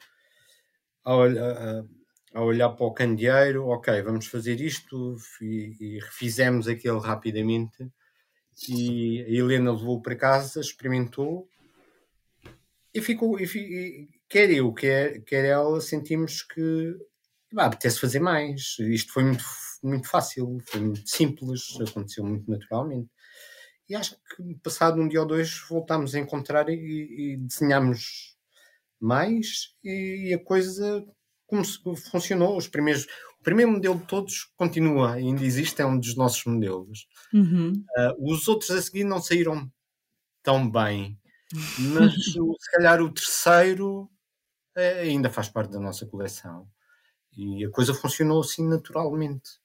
ao, 1.04 1.24
a, 1.24 1.84
a, 2.32 2.42
olhar 2.42 2.70
para 2.70 2.86
o 2.86 2.94
candeeiro, 2.94 3.66
ok, 3.66 4.00
vamos 4.00 4.26
fazer 4.26 4.58
isto, 4.58 5.16
e, 5.42 5.76
e 5.78 5.98
refizemos 5.98 6.66
aquilo 6.66 6.98
rapidamente. 6.98 7.92
E 8.68 9.22
a 9.22 9.30
Helena 9.30 9.72
levou 9.72 10.00
para 10.00 10.16
casa, 10.16 10.60
experimentou 10.60 11.48
e 12.94 13.00
ficou. 13.00 13.38
E, 13.38 13.44
e, 13.44 14.08
quer 14.28 14.50
eu, 14.50 14.72
quer, 14.72 15.22
quer 15.22 15.44
ela, 15.44 15.80
sentimos 15.80 16.42
que 16.42 16.96
bah, 17.52 17.66
apetece 17.66 18.00
fazer 18.00 18.20
mais. 18.20 18.76
Isto 18.80 19.12
foi 19.12 19.24
muito, 19.24 19.44
muito 19.82 20.08
fácil, 20.08 20.58
foi 20.66 20.80
muito 20.80 21.08
simples, 21.08 21.76
aconteceu 21.80 22.24
muito 22.24 22.50
naturalmente. 22.50 23.08
E 23.88 23.94
acho 23.94 24.16
que 24.16 24.54
passado 24.62 25.00
um 25.00 25.08
dia 25.08 25.20
ou 25.20 25.26
dois 25.26 25.60
voltámos 25.68 26.14
a 26.14 26.18
encontrar 26.18 26.68
e, 26.68 26.74
e 27.34 27.36
desenhámos 27.38 28.36
mais 29.00 29.74
e, 29.82 30.28
e 30.28 30.34
a 30.34 30.38
coisa 30.38 31.06
como 31.48 31.64
funcionou. 31.96 32.56
Os 32.56 32.68
primeiros, 32.68 33.04
o 33.40 33.42
primeiro 33.42 33.72
modelo 33.72 33.98
de 33.98 34.06
todos 34.06 34.44
continua, 34.56 35.14
ainda 35.14 35.42
existe, 35.42 35.82
é 35.82 35.86
um 35.86 35.98
dos 35.98 36.14
nossos 36.14 36.44
modelos. 36.44 37.08
Uhum. 37.34 37.72
Uh, 37.96 38.32
os 38.32 38.46
outros 38.46 38.70
a 38.70 38.80
seguir 38.80 39.02
não 39.02 39.20
saíram 39.20 39.68
tão 40.42 40.70
bem, 40.70 41.18
mas 41.78 42.12
se 42.32 42.70
calhar 42.72 43.02
o 43.02 43.12
terceiro 43.12 44.08
é, 44.76 45.00
ainda 45.00 45.28
faz 45.30 45.48
parte 45.48 45.72
da 45.72 45.80
nossa 45.80 46.06
coleção. 46.06 46.68
E 47.36 47.64
a 47.64 47.70
coisa 47.70 47.94
funcionou 47.94 48.40
assim 48.40 48.68
naturalmente. 48.68 49.58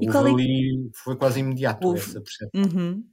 E 0.00 0.08
Houve 0.08 0.30
é 0.30 0.32
ali, 0.32 0.90
foi 0.94 1.16
quase 1.16 1.40
imediato 1.40 1.86
Houve. 1.86 2.00
essa 2.00 2.20
percepção. 2.20 2.62
Uhum. 2.62 3.04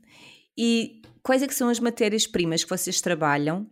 E 0.58 1.02
quais 1.22 1.42
é 1.42 1.48
que 1.48 1.56
são 1.56 1.70
as 1.70 1.80
matérias-primas 1.80 2.64
que 2.64 2.70
vocês 2.70 3.02
trabalham? 3.02 3.70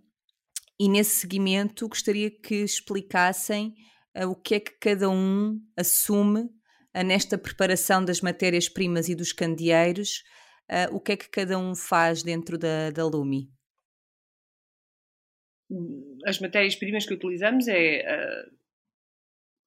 E 0.81 0.89
nesse 0.89 1.19
seguimento 1.19 1.87
gostaria 1.87 2.31
que 2.31 2.55
explicassem 2.55 3.75
uh, 4.17 4.27
o 4.27 4.35
que 4.35 4.55
é 4.55 4.59
que 4.59 4.71
cada 4.79 5.07
um 5.11 5.61
assume 5.77 6.39
uh, 6.39 7.03
nesta 7.05 7.37
preparação 7.37 8.03
das 8.03 8.19
matérias-primas 8.19 9.07
e 9.07 9.13
dos 9.13 9.31
candeeiros, 9.31 10.23
uh, 10.71 10.95
o 10.95 10.99
que 10.99 11.11
é 11.11 11.17
que 11.17 11.29
cada 11.29 11.55
um 11.59 11.75
faz 11.75 12.23
dentro 12.23 12.57
da, 12.57 12.89
da 12.89 13.05
Lumi? 13.05 13.47
as 16.25 16.39
matérias-primas 16.39 17.05
que 17.05 17.13
utilizamos 17.13 17.67
é 17.67 18.03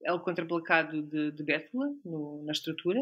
é 0.03 0.13
o 0.13 0.21
contraplacado 0.21 1.03
de, 1.03 1.31
de 1.31 1.43
Bétula 1.45 1.95
no, 2.05 2.43
na 2.45 2.53
estrutura. 2.53 3.01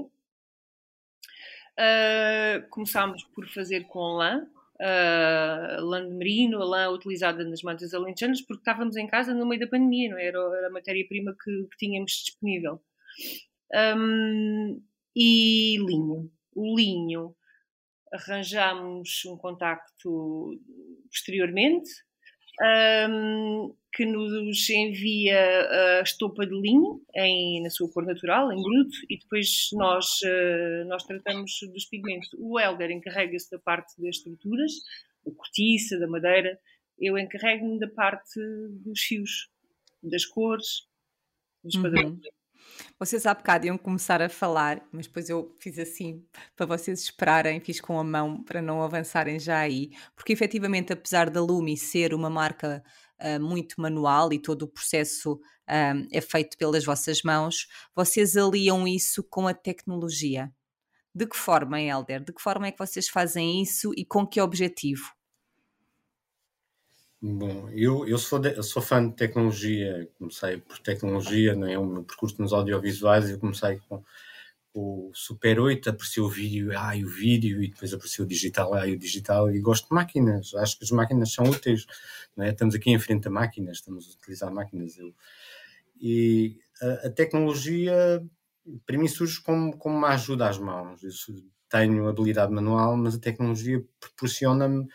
Uh, 1.73 2.69
começámos 2.69 3.25
por 3.25 3.49
fazer 3.49 3.87
com 3.89 4.17
lã, 4.17 4.47
uh, 4.83 5.85
lã 5.85 6.09
de 6.09 6.15
merino, 6.15 6.61
a 6.61 6.65
lã 6.65 6.91
utilizada 6.91 7.45
nas 7.45 7.63
mantas 7.63 7.95
alentejanas, 7.95 8.43
porque 8.43 8.61
estávamos 8.61 8.97
em 8.97 9.07
casa 9.07 9.33
no 9.33 9.47
meio 9.47 9.61
da 9.61 9.69
pandemia, 9.69 10.11
não 10.11 10.19
é? 10.19 10.27
era, 10.27 10.39
era 10.39 10.67
a 10.67 10.73
matéria-prima 10.73 11.35
que, 11.43 11.69
que, 11.71 11.77
tínhamos 11.79 12.13
disponível. 12.13 12.83
Um, 13.97 14.83
e 15.15 15.77
linho. 15.79 16.31
O 16.55 16.77
linho 16.77 17.35
arranjamos 18.13 19.25
um 19.27 19.37
contacto 19.39 20.61
posteriormente 21.09 21.91
um, 23.09 23.75
que 23.93 24.07
nos 24.07 24.71
envia 24.71 25.39
a 25.99 26.03
estopa 26.03 26.47
de 26.47 26.55
linho 26.55 27.03
em, 27.15 27.63
na 27.63 27.69
sua 27.69 27.91
cor 27.91 28.07
natural, 28.07 28.51
em 28.51 28.63
bruto, 28.63 28.97
e 29.09 29.19
depois 29.19 29.69
nós, 29.75 30.07
uh, 30.23 30.89
nós 30.89 31.05
tratamos 31.05 31.53
dos 31.73 31.85
pigmentos. 31.85 32.31
O 32.39 32.59
Helder 32.59 32.91
encarrega-se 32.91 33.51
da 33.51 33.59
parte 33.59 34.01
das 34.01 34.17
estruturas, 34.17 34.73
da 35.25 35.33
cortiça, 35.33 35.99
da 35.99 36.09
madeira. 36.09 36.59
Eu 36.99 37.19
encarrego-me 37.19 37.79
da 37.79 37.89
parte 37.89 38.41
dos 38.83 39.01
fios, 39.01 39.51
das 40.03 40.25
cores, 40.25 40.89
dos 41.63 41.77
padrões. 41.77 42.07
Uhum. 42.07 42.21
Vocês 42.99 43.27
há 43.27 43.35
bocado 43.35 43.67
iam 43.67 43.77
começar 43.77 44.23
a 44.23 44.29
falar, 44.29 44.87
mas 44.93 45.07
depois 45.07 45.29
eu 45.29 45.55
fiz 45.61 45.79
assim 45.79 46.25
para 46.57 46.65
vocês 46.65 47.03
esperarem, 47.03 47.61
fiz 47.61 47.81
com 47.81 47.99
a 47.99 48.05
mão 48.05 48.43
para 48.43 48.63
não 48.63 48.83
avançarem 48.83 49.39
já 49.39 49.59
aí, 49.59 49.91
porque 50.15 50.33
efetivamente, 50.33 50.93
apesar 50.93 51.29
da 51.29 51.43
Lumi 51.43 51.77
ser 51.77 52.15
uma 52.15 52.31
marca 52.31 52.83
uh, 53.23 53.41
muito 53.41 53.81
manual 53.81 54.33
e 54.33 54.39
todo 54.39 54.63
o 54.63 54.69
processo 54.69 55.35
uh, 55.35 56.09
é 56.11 56.21
feito 56.21 56.57
pelas 56.59 56.85
vossas 56.85 57.23
mãos, 57.23 57.67
vocês 57.95 58.37
aliam 58.37 58.87
isso 58.87 59.23
com 59.23 59.47
a 59.47 59.55
tecnologia. 59.55 60.53
De 61.15 61.27
que 61.27 61.37
forma, 61.37 61.81
Helder? 61.81 62.25
De 62.25 62.33
que 62.33 62.41
forma 62.41 62.67
é 62.67 62.73
que 62.73 62.79
vocês 62.79 63.09
fazem 63.09 63.63
isso 63.63 63.93
e 63.97 64.05
com 64.05 64.27
que 64.27 64.41
objetivo? 64.41 65.13
Bom, 67.21 67.69
eu, 67.71 68.07
eu, 68.09 68.19
sou 68.19 68.41
de, 68.41 68.53
eu 68.57 68.65
sou 68.65 68.83
fã 68.83 69.07
de 69.07 69.15
tecnologia, 69.15 70.11
comecei 70.19 70.57
por 70.59 70.79
tecnologia, 70.81 71.55
não 71.55 71.69
é? 71.69 71.79
o 71.79 71.87
meu 71.87 72.03
percurso 72.03 72.43
nos 72.43 72.53
audiovisuais, 72.53 73.31
eu 73.31 73.39
comecei 73.39 73.79
com 73.89 74.03
o 74.75 75.11
Super 75.15 75.61
8, 75.61 75.91
apareceu 75.91 76.25
o 76.25 76.29
vídeo, 76.29 76.77
ai 76.77 77.05
o 77.05 77.09
vídeo, 77.09 77.63
e 77.63 77.69
depois 77.69 77.93
apareceu 77.93 78.25
o 78.25 78.29
digital, 78.29 78.75
ai 78.75 78.93
o 78.93 78.99
digital, 78.99 79.51
e 79.51 79.61
gosto 79.61 79.89
de 79.89 79.95
máquinas, 79.95 80.55
acho 80.55 80.79
que 80.79 80.85
as 80.85 80.91
máquinas 80.91 81.33
são 81.33 81.45
úteis, 81.45 81.87
não 82.37 82.45
é? 82.45 82.51
estamos 82.51 82.75
aqui 82.75 82.91
em 82.91 82.99
frente 82.99 83.29
a 83.29 83.31
máquinas, 83.31 83.79
estamos 83.79 84.09
a 84.09 84.19
utilizar 84.19 84.53
máquinas, 84.53 84.97
eu, 84.97 85.15
e 86.01 86.59
a, 86.81 87.07
a 87.07 87.11
tecnologia 87.11 88.23
para 88.87 88.99
mim 88.99 89.09
surge 89.09 89.41
como, 89.43 89.77
como 89.77 89.97
uma 89.97 90.11
ajuda 90.11 90.49
às 90.49 90.59
mãos, 90.59 91.03
eu 91.03 91.11
tenho 91.69 92.09
habilidade 92.09 92.53
manual, 92.53 92.97
mas 92.97 93.15
a 93.15 93.21
tecnologia 93.21 93.85
proporciona-me 93.99 94.87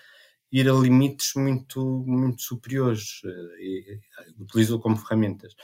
ir 0.52 0.70
a 0.70 0.74
limites 0.74 1.34
muito, 1.36 2.04
muito 2.06 2.42
superiores 2.42 3.22
eh, 3.26 3.60
e 3.60 4.02
utilizo 4.40 4.80
como 4.80 4.96
ferramentas. 4.96 5.56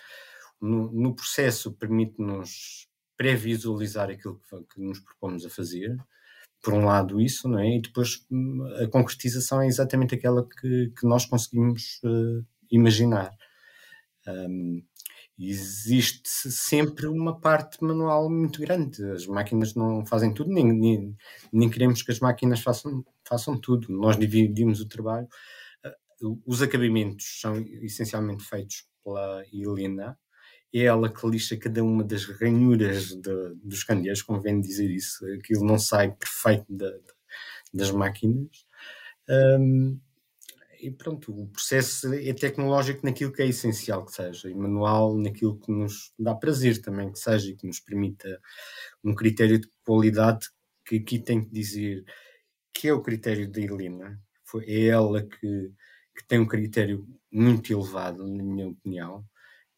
No, 0.60 0.92
no 0.92 1.16
processo 1.16 1.72
permite-nos 1.74 2.88
pré-visualizar 3.24 4.10
aquilo 4.10 4.38
que, 4.38 4.74
que, 4.74 4.82
nos 4.82 5.00
propomos 5.00 5.46
a 5.46 5.50
fazer, 5.50 5.96
por 6.62 6.74
um 6.74 6.84
lado 6.84 7.22
isso, 7.22 7.48
não 7.48 7.60
é? 7.60 7.78
E 7.78 7.82
depois 7.82 8.26
hum, 8.30 8.62
a 8.84 8.88
concretização 8.88 9.62
é 9.62 9.68
exatamente 9.68 10.14
aquela 10.14 10.46
que, 10.46 10.92
que 11.00 11.08
nós 11.08 11.26
conseguimos 11.26 12.02
uh, 12.04 12.46
imaginar. 12.70 13.34
Um, 14.28 14.84
existe 15.40 16.52
sempre 16.52 17.08
uma 17.08 17.40
parte 17.40 17.82
manual 17.82 18.30
muito 18.30 18.60
grande. 18.60 19.02
As 19.12 19.26
máquinas 19.26 19.74
não 19.74 20.06
fazem 20.06 20.34
tudo, 20.34 20.52
nem, 20.52 20.74
nem, 20.74 21.16
nem 21.52 21.70
queremos 21.70 22.04
que 22.04 22.12
as 22.12 22.20
máquinas 22.20 22.60
façam, 22.60 23.06
façam 23.26 23.58
tudo. 23.58 23.88
Nós 23.90 24.18
dividimos 24.20 24.82
o 24.82 24.88
trabalho. 24.88 25.28
Uh, 26.22 26.42
os 26.46 26.62
acabamentos 26.62 27.40
são 27.40 27.58
essencialmente 27.82 28.44
feitos 28.44 28.86
pela 29.02 29.46
Helena. 29.54 30.18
É 30.74 30.82
ela 30.82 31.12
que 31.12 31.28
lixa 31.28 31.56
cada 31.58 31.84
uma 31.84 32.04
das 32.04 32.26
ranhuras 32.26 33.16
de, 33.16 33.56
dos 33.64 33.84
candeeiros, 33.84 34.22
convém 34.22 34.60
dizer 34.60 34.90
isso. 34.90 35.26
Aquilo 35.34 35.66
não 35.66 35.78
sai 35.78 36.12
perfeito 36.12 36.66
da, 36.70 36.92
das 37.74 37.92
máquinas. 37.92 38.66
Um, 39.30 40.00
e 40.84 40.92
pronto, 40.92 41.32
o 41.32 41.48
processo 41.48 42.14
é 42.14 42.34
tecnológico 42.34 43.06
naquilo 43.06 43.32
que 43.32 43.42
é 43.42 43.48
essencial 43.48 44.04
que 44.06 44.12
seja, 44.12 44.50
e 44.50 44.54
manual 44.54 45.18
naquilo 45.18 45.58
que 45.58 45.72
nos 45.72 46.12
dá 46.20 46.36
prazer 46.36 46.82
também 46.82 47.10
que 47.10 47.20
seja 47.20 47.52
e 47.52 47.56
que 47.56 47.66
nos 47.66 47.80
permita 47.80 48.38
um 49.02 49.16
critério 49.16 49.60
de 49.60 49.70
qualidade 49.86 50.50
que 50.86 50.98
aqui 50.98 51.20
tem 51.20 51.42
que 51.42 51.50
dizer 51.50 52.04
que 52.74 52.90
é 52.90 52.94
o 52.94 53.02
critério 53.02 53.50
da 53.50 53.62
Helena. 53.62 54.22
É 54.68 54.88
ela 54.88 55.24
que, 55.24 55.72
que 56.16 56.28
tem 56.28 56.40
um 56.40 56.48
critério 56.48 57.08
muito 57.32 57.72
elevado, 57.72 58.28
na 58.28 58.44
minha 58.44 58.68
opinião, 58.68 59.26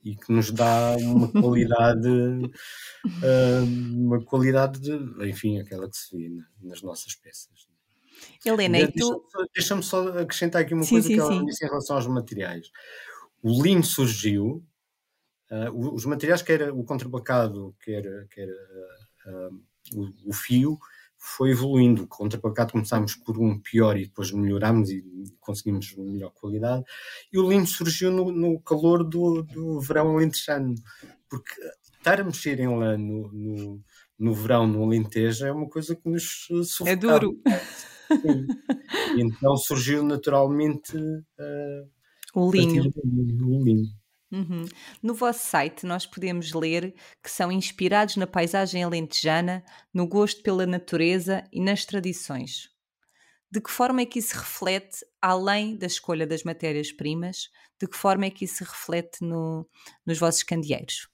e 0.06 0.16
que 0.16 0.32
nos 0.32 0.52
dá 0.52 0.96
uma 1.00 1.32
qualidade, 1.32 2.08
uh, 2.08 2.52
uma 3.98 4.24
qualidade, 4.24 4.80
de, 4.80 5.28
enfim, 5.28 5.60
aquela 5.60 5.90
que 5.90 5.98
se 5.98 6.16
vê 6.16 6.32
nas 6.62 6.84
nossas 6.84 7.16
peças. 7.16 7.68
Helena, 8.46 8.80
e 8.80 8.92
tu. 8.92 9.26
Deixa-me 9.56 9.82
só 9.82 10.08
acrescentar 10.20 10.62
aqui 10.62 10.76
uma 10.76 10.84
sim, 10.84 10.92
coisa 10.92 11.08
sim, 11.08 11.16
que 11.16 11.20
ela 11.20 11.34
sim. 11.34 11.46
disse 11.46 11.66
em 11.66 11.68
relação 11.68 11.96
aos 11.96 12.06
materiais. 12.06 12.70
O 13.42 13.64
linho 13.64 13.84
surgiu, 13.84 14.64
uh, 15.52 15.94
os 15.96 16.06
materiais, 16.06 16.44
que 16.44 16.52
era 16.52 16.72
o 16.72 16.84
contraplacado, 16.84 17.76
que 17.84 17.92
era, 17.92 18.28
que 18.30 18.42
era 18.42 18.54
uh, 19.28 19.64
o, 19.96 20.30
o, 20.30 20.34
fio, 20.34 20.78
foi 21.26 21.52
evoluindo. 21.52 22.04
O 22.04 22.08
contraplacado 22.08 22.74
começámos 22.74 23.16
por 23.16 23.40
um 23.40 23.60
pior 23.60 23.98
e 23.98 24.06
depois 24.06 24.32
melhorámos 24.32 24.90
e 24.90 25.04
conseguimos 25.40 25.96
melhor 25.98 26.32
qualidade. 26.32 26.84
E 27.34 27.40
o 27.40 27.50
linho 27.50 27.66
surgiu 27.66 28.12
no, 28.12 28.32
no 28.32 28.60
calor 28.60 29.04
do, 29.04 29.42
do 29.42 29.80
verão 29.80 30.16
alentejano, 30.16 30.76
porque 31.28 31.54
estar 31.98 32.22
a 32.22 32.24
mexer 32.24 32.60
em 32.60 32.68
lã 32.68 32.96
no, 32.98 33.32
no, 33.32 33.84
no 34.20 34.34
verão 34.34 34.68
no 34.68 34.84
Alentejo 34.84 35.46
é 35.46 35.52
uma 35.52 35.68
coisa 35.68 35.96
que 35.96 36.08
nos 36.08 36.46
sufocava. 36.48 36.92
É 36.92 36.96
duro. 36.96 37.42
E 39.16 39.22
então 39.22 39.58
surgiu 39.58 40.04
naturalmente 40.04 40.96
uh, 40.96 41.90
o 42.36 42.52
linho. 42.52 42.94
O 42.94 43.64
linho. 43.64 43.88
Uhum. 44.32 44.66
No 45.02 45.14
vosso 45.14 45.46
site, 45.48 45.86
nós 45.86 46.06
podemos 46.06 46.52
ler 46.52 46.94
que 47.24 47.30
são 47.30 47.52
inspirados 47.52 48.16
na 48.16 48.28
paisagem 48.28 48.84
alentejana, 48.84 49.64
no 49.94 50.08
gosto 50.08 50.42
pela 50.42 50.66
natureza 50.66 51.44
e 51.52 51.62
nas 51.62 51.86
tradições. 51.86 52.70
De 53.52 53.62
que 53.62 53.72
forma 53.72 54.02
é 54.02 54.06
que 54.06 54.20
isso 54.20 54.36
reflete, 54.36 55.06
além 55.22 55.78
da 55.78 55.86
escolha 55.86 56.28
das 56.28 56.44
matérias-primas, 56.44 57.50
de 57.80 57.88
que 57.88 57.96
forma 57.96 58.26
é 58.26 58.30
que 58.30 58.46
isso 58.46 58.64
reflete 58.64 59.22
no, 59.22 59.70
nos 60.06 60.18
vossos 60.18 60.44
candeeiros? 60.44 61.08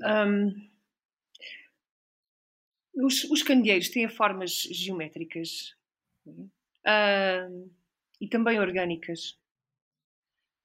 Um, 0.00 0.50
os, 2.94 3.24
os 3.24 3.42
candeeiros 3.42 3.88
têm 3.88 4.08
formas 4.08 4.52
geométricas 4.70 5.74
uh, 6.26 7.70
e 8.20 8.28
também 8.28 8.58
orgânicas. 8.60 9.38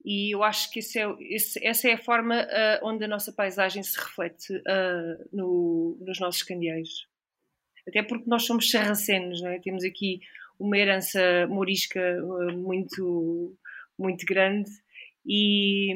E 0.04 0.34
eu 0.34 0.44
acho 0.44 0.72
que 0.72 0.80
é, 0.80 1.16
esse, 1.34 1.66
essa 1.66 1.90
é 1.90 1.94
a 1.94 1.98
forma 1.98 2.42
uh, 2.42 2.88
onde 2.88 3.04
a 3.04 3.08
nossa 3.08 3.32
paisagem 3.34 3.84
se 3.84 4.00
reflete 4.00 4.54
uh, 4.56 5.30
no, 5.32 5.98
nos 6.02 6.20
nossos 6.20 6.44
candeeiros. 6.44 7.08
Até 7.88 8.04
porque 8.04 8.30
nós 8.30 8.46
somos 8.46 8.70
sarracenos, 8.70 9.44
é? 9.44 9.60
temos 9.60 9.84
aqui 9.84 10.22
uma 10.60 10.78
herança 10.78 11.48
morisca 11.48 12.00
muito, 12.54 13.58
muito 13.98 14.26
grande 14.26 14.70
e, 15.26 15.94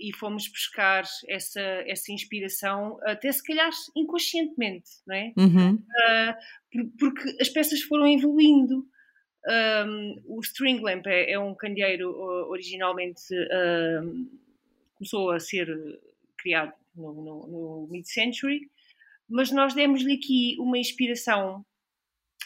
e 0.00 0.16
fomos 0.16 0.48
buscar 0.48 1.04
essa, 1.28 1.60
essa 1.60 2.12
inspiração, 2.12 2.98
até 3.02 3.30
se 3.30 3.42
calhar 3.42 3.70
inconscientemente, 3.96 4.90
não 5.06 5.14
é? 5.14 5.32
Uhum. 5.36 5.74
Uh, 5.74 6.88
porque 6.98 7.36
as 7.40 7.48
peças 7.48 7.82
foram 7.82 8.06
evoluindo. 8.06 8.86
Um, 9.48 10.22
o 10.26 10.40
String 10.40 10.80
Lamp 10.80 11.06
é, 11.06 11.32
é 11.32 11.38
um 11.38 11.54
candeeiro 11.54 12.14
originalmente 12.48 13.22
um, 14.02 14.28
começou 14.94 15.30
a 15.32 15.40
ser 15.40 15.68
criado 16.38 16.72
no, 16.94 17.12
no, 17.12 17.46
no 17.46 17.88
mid-century, 17.90 18.70
mas 19.28 19.50
nós 19.50 19.74
demos-lhe 19.74 20.14
aqui 20.14 20.56
uma 20.60 20.78
inspiração 20.78 21.64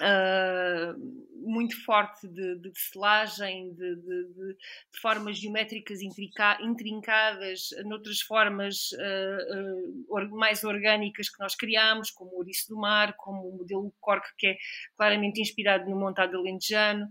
uh, 0.00 1.48
muito 1.48 1.82
forte 1.84 2.26
de, 2.28 2.58
de 2.58 2.70
selagem, 2.74 3.72
de, 3.74 3.96
de, 3.96 4.24
de, 4.34 4.56
formas 5.00 5.38
geométricas 5.38 6.00
intrincadas, 6.02 7.70
noutras 7.84 8.20
formas 8.20 8.90
uh, 8.92 10.14
uh, 10.14 10.36
mais 10.36 10.64
orgânicas 10.64 11.28
que 11.28 11.40
nós 11.40 11.54
criamos, 11.54 12.10
como 12.10 12.32
o 12.32 12.38
ouriço 12.38 12.68
do 12.68 12.76
mar, 12.76 13.14
como 13.16 13.48
o 13.48 13.56
modelo 13.58 13.94
Cork, 14.00 14.26
que 14.38 14.48
é 14.48 14.56
claramente 14.96 15.40
inspirado 15.40 15.88
no 15.88 15.98
montado 15.98 16.36
alentejano. 16.36 17.06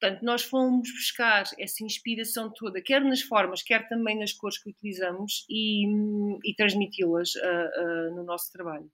Portanto, 0.00 0.24
nós 0.24 0.42
fomos 0.42 0.88
buscar 0.92 1.44
essa 1.58 1.84
inspiração 1.84 2.52
toda, 2.54 2.80
quer 2.80 3.02
nas 3.02 3.22
formas, 3.22 3.62
quer 3.62 3.88
também 3.88 4.18
nas 4.18 4.32
cores 4.32 4.62
que 4.62 4.70
utilizamos, 4.70 5.44
e, 5.50 5.84
e 6.44 6.54
transmiti-las 6.54 7.32
no 8.14 8.22
nosso 8.22 8.52
trabalho. 8.52 8.88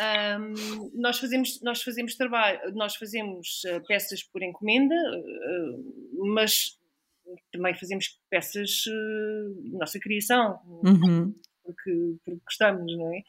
Um, 0.00 0.90
nós 0.94 1.18
fazemos 1.18 1.60
nós 1.62 1.82
fazemos 1.82 2.14
trabalho 2.14 2.72
nós 2.74 2.94
fazemos 2.94 3.62
uh, 3.64 3.84
peças 3.86 4.22
por 4.22 4.42
encomenda 4.42 4.94
uh, 4.94 6.26
mas 6.32 6.78
também 7.52 7.74
fazemos 7.74 8.18
peças 8.30 8.84
uh, 8.86 9.76
nossa 9.78 9.98
criação 9.98 10.60
uhum. 10.66 11.34
porque, 11.64 12.16
porque 12.24 12.40
gostamos, 12.44 12.96
não 12.96 13.12
é? 13.12 13.22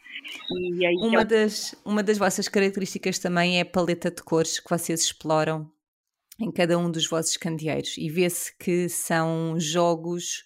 E 0.51 0.85
aí, 0.85 0.95
uma, 0.95 1.21
é... 1.21 1.25
das, 1.25 1.75
uma 1.83 2.03
das 2.03 2.17
vossas 2.17 2.47
características 2.47 3.19
também 3.19 3.57
é 3.57 3.61
a 3.61 3.65
paleta 3.65 4.11
de 4.11 4.21
cores 4.21 4.59
que 4.59 4.69
vocês 4.69 5.01
exploram 5.01 5.71
em 6.39 6.51
cada 6.51 6.77
um 6.77 6.89
dos 6.89 7.07
vossos 7.07 7.35
candeeiros 7.35 7.97
e 7.97 8.09
vê-se 8.09 8.55
que 8.57 8.87
são 8.87 9.59
jogos 9.59 10.45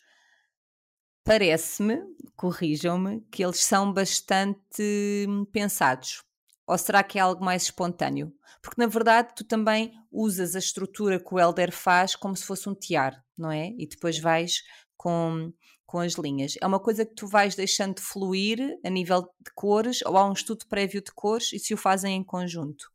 parece-me, 1.23 2.01
corrijam-me, 2.35 3.21
que 3.31 3.43
eles 3.43 3.63
são 3.63 3.91
bastante 3.91 5.27
pensados. 5.51 6.23
Ou 6.67 6.77
será 6.77 7.03
que 7.03 7.17
é 7.17 7.21
algo 7.21 7.43
mais 7.43 7.63
espontâneo? 7.63 8.33
Porque 8.61 8.81
na 8.81 8.87
verdade 8.87 9.33
tu 9.35 9.43
também 9.43 9.93
usas 10.11 10.55
a 10.55 10.59
estrutura 10.59 11.19
que 11.19 11.33
o 11.33 11.39
Elder 11.39 11.71
faz 11.71 12.15
como 12.15 12.35
se 12.35 12.45
fosse 12.45 12.69
um 12.69 12.75
tiar, 12.75 13.21
não 13.37 13.51
é? 13.51 13.73
E 13.77 13.85
depois 13.85 14.17
vais 14.19 14.63
com, 14.95 15.51
com 15.85 15.99
as 15.99 16.13
linhas. 16.13 16.55
É 16.61 16.65
uma 16.65 16.79
coisa 16.79 17.05
que 17.05 17.13
tu 17.13 17.27
vais 17.27 17.55
deixando 17.55 17.95
de 17.95 18.01
fluir 18.01 18.79
a 18.85 18.89
nível 18.89 19.21
de 19.21 19.51
cores 19.53 20.01
ou 20.05 20.17
há 20.17 20.27
um 20.27 20.33
estudo 20.33 20.65
prévio 20.67 21.01
de 21.01 21.11
cores 21.11 21.51
e 21.51 21.59
se 21.59 21.73
o 21.73 21.77
fazem 21.77 22.15
em 22.15 22.23
conjunto? 22.23 22.91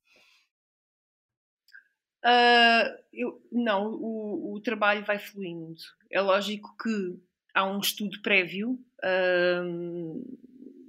Uh, 2.24 2.88
eu, 3.12 3.40
não, 3.52 3.92
o, 3.92 4.54
o, 4.54 4.60
trabalho 4.60 5.04
vai 5.04 5.18
fluindo. 5.18 5.80
É 6.10 6.20
lógico 6.20 6.74
que 6.82 7.20
há 7.54 7.64
um 7.64 7.78
estudo 7.78 8.20
prévio, 8.22 8.78
uh, 9.04 10.38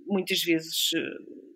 muitas 0.08 0.43
vezes 0.43 0.91
uh, 0.93 1.56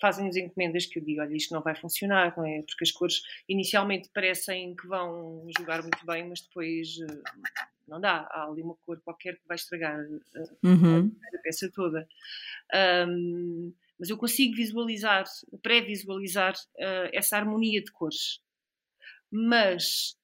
fazem-nos 0.00 0.36
encomendas 0.36 0.86
que 0.86 0.98
eu 0.98 1.04
digo, 1.04 1.20
olha, 1.20 1.34
isto 1.34 1.54
não 1.54 1.62
vai 1.62 1.74
funcionar, 1.74 2.34
não 2.36 2.44
é? 2.44 2.62
Porque 2.62 2.84
as 2.84 2.90
cores 2.90 3.22
inicialmente 3.48 4.10
parecem 4.12 4.74
que 4.74 4.86
vão 4.86 5.46
jogar 5.56 5.82
muito 5.82 6.04
bem, 6.04 6.28
mas 6.28 6.40
depois 6.40 6.96
não 7.86 8.00
dá. 8.00 8.26
Há 8.30 8.46
ali 8.46 8.62
uma 8.62 8.74
cor 8.84 9.00
qualquer 9.00 9.36
que 9.36 9.46
vai 9.46 9.54
estragar 9.54 10.00
uhum. 10.64 11.14
a 11.34 11.38
peça 11.38 11.70
toda. 11.70 12.08
Um, 13.08 13.72
mas 13.96 14.10
eu 14.10 14.16
consigo 14.16 14.56
visualizar, 14.56 15.24
pré-visualizar 15.62 16.54
essa 17.12 17.36
harmonia 17.36 17.80
de 17.80 17.92
cores 17.92 18.40
mas 19.32 20.14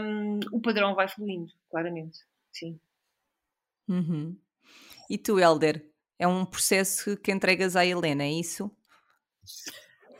um, 0.00 0.40
o 0.50 0.60
padrão 0.60 0.92
vai 0.92 1.06
fluindo, 1.06 1.52
claramente, 1.70 2.18
sim. 2.52 2.78
Uhum. 3.88 4.36
E 5.08 5.16
tu, 5.16 5.38
Helder, 5.38 5.88
é 6.18 6.26
um 6.26 6.44
processo 6.44 7.16
que 7.16 7.32
entregas 7.32 7.76
à 7.76 7.86
Helena, 7.86 8.24
é 8.24 8.30
isso? 8.30 8.70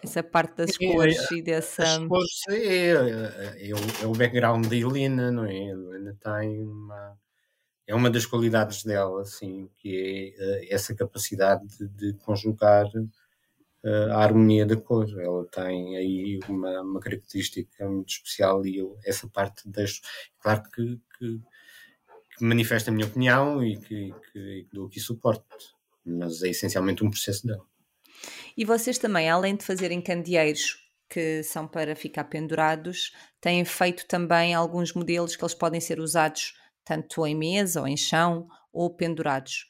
Essa 0.03 0.23
parte 0.23 0.57
das 0.57 0.71
é, 0.81 0.93
cores 0.93 1.31
e 1.31 1.43
dessa. 1.43 1.83
As 1.83 1.99
cores 2.07 2.43
é, 2.49 2.93
é, 2.93 3.71
é, 3.71 4.07
o, 4.07 4.15
é 4.15 4.19
background 4.19 4.67
da 4.67 4.77
Helena, 4.77 5.31
não 5.31 5.45
é? 5.45 5.51
A 5.51 5.73
Helena 5.73 6.17
tem 6.23 6.63
uma. 6.63 7.19
É 7.87 7.95
uma 7.95 8.11
das 8.11 8.27
qualidades 8.27 8.85
dela, 8.85 9.23
assim, 9.23 9.71
que 9.79 10.35
é 10.39 10.45
uh, 10.45 10.75
essa 10.75 10.95
capacidade 10.95 11.67
de, 11.79 11.89
de 11.89 12.13
conjugar 12.19 12.87
a 14.13 14.23
harmonia 14.23 14.67
da 14.67 14.77
cor. 14.77 15.09
Ela 15.19 15.47
tem 15.47 15.97
aí 15.97 16.39
uma, 16.49 16.83
uma 16.83 17.01
característica 17.01 17.89
muito 17.89 18.11
especial 18.11 18.67
e 18.67 18.77
eu 18.77 18.99
essa 19.05 19.27
parte 19.29 19.69
deixo. 19.69 20.03
Claro 20.39 20.63
que, 20.71 21.01
que, 21.19 21.41
que 22.39 22.45
manifesta 22.45 22.91
a 22.91 22.95
minha 22.95 23.07
opinião 23.07 23.63
e 23.63 23.77
que, 23.77 24.15
que, 24.33 24.65
que 24.65 24.69
dou 24.73 24.87
aqui 24.87 25.01
suporte, 25.01 25.45
mas 26.05 26.43
é 26.43 26.49
essencialmente 26.49 27.05
um 27.05 27.11
processo 27.11 27.47
dela. 27.47 27.65
E 28.57 28.65
vocês 28.65 28.99
também, 28.99 29.29
além 29.29 29.57
de 29.57 29.65
fazerem 29.65 30.01
candeeiros 30.01 30.79
que 31.09 31.43
são 31.43 31.67
para 31.67 31.97
ficar 31.97 32.25
pendurados, 32.25 33.13
têm 33.41 33.65
feito 33.65 34.07
também 34.07 34.55
alguns 34.55 34.93
modelos 34.93 35.37
que 35.37 35.43
eles 35.43 35.55
podem 35.55 35.81
ser 35.81 36.01
usados 36.01 36.55
tanto 36.85 37.27
em 37.27 37.35
mesa 37.35 37.81
ou 37.81 37.89
em 37.89 37.97
chão 37.97 38.49
ou 38.73 38.91
pendurados 38.95 39.67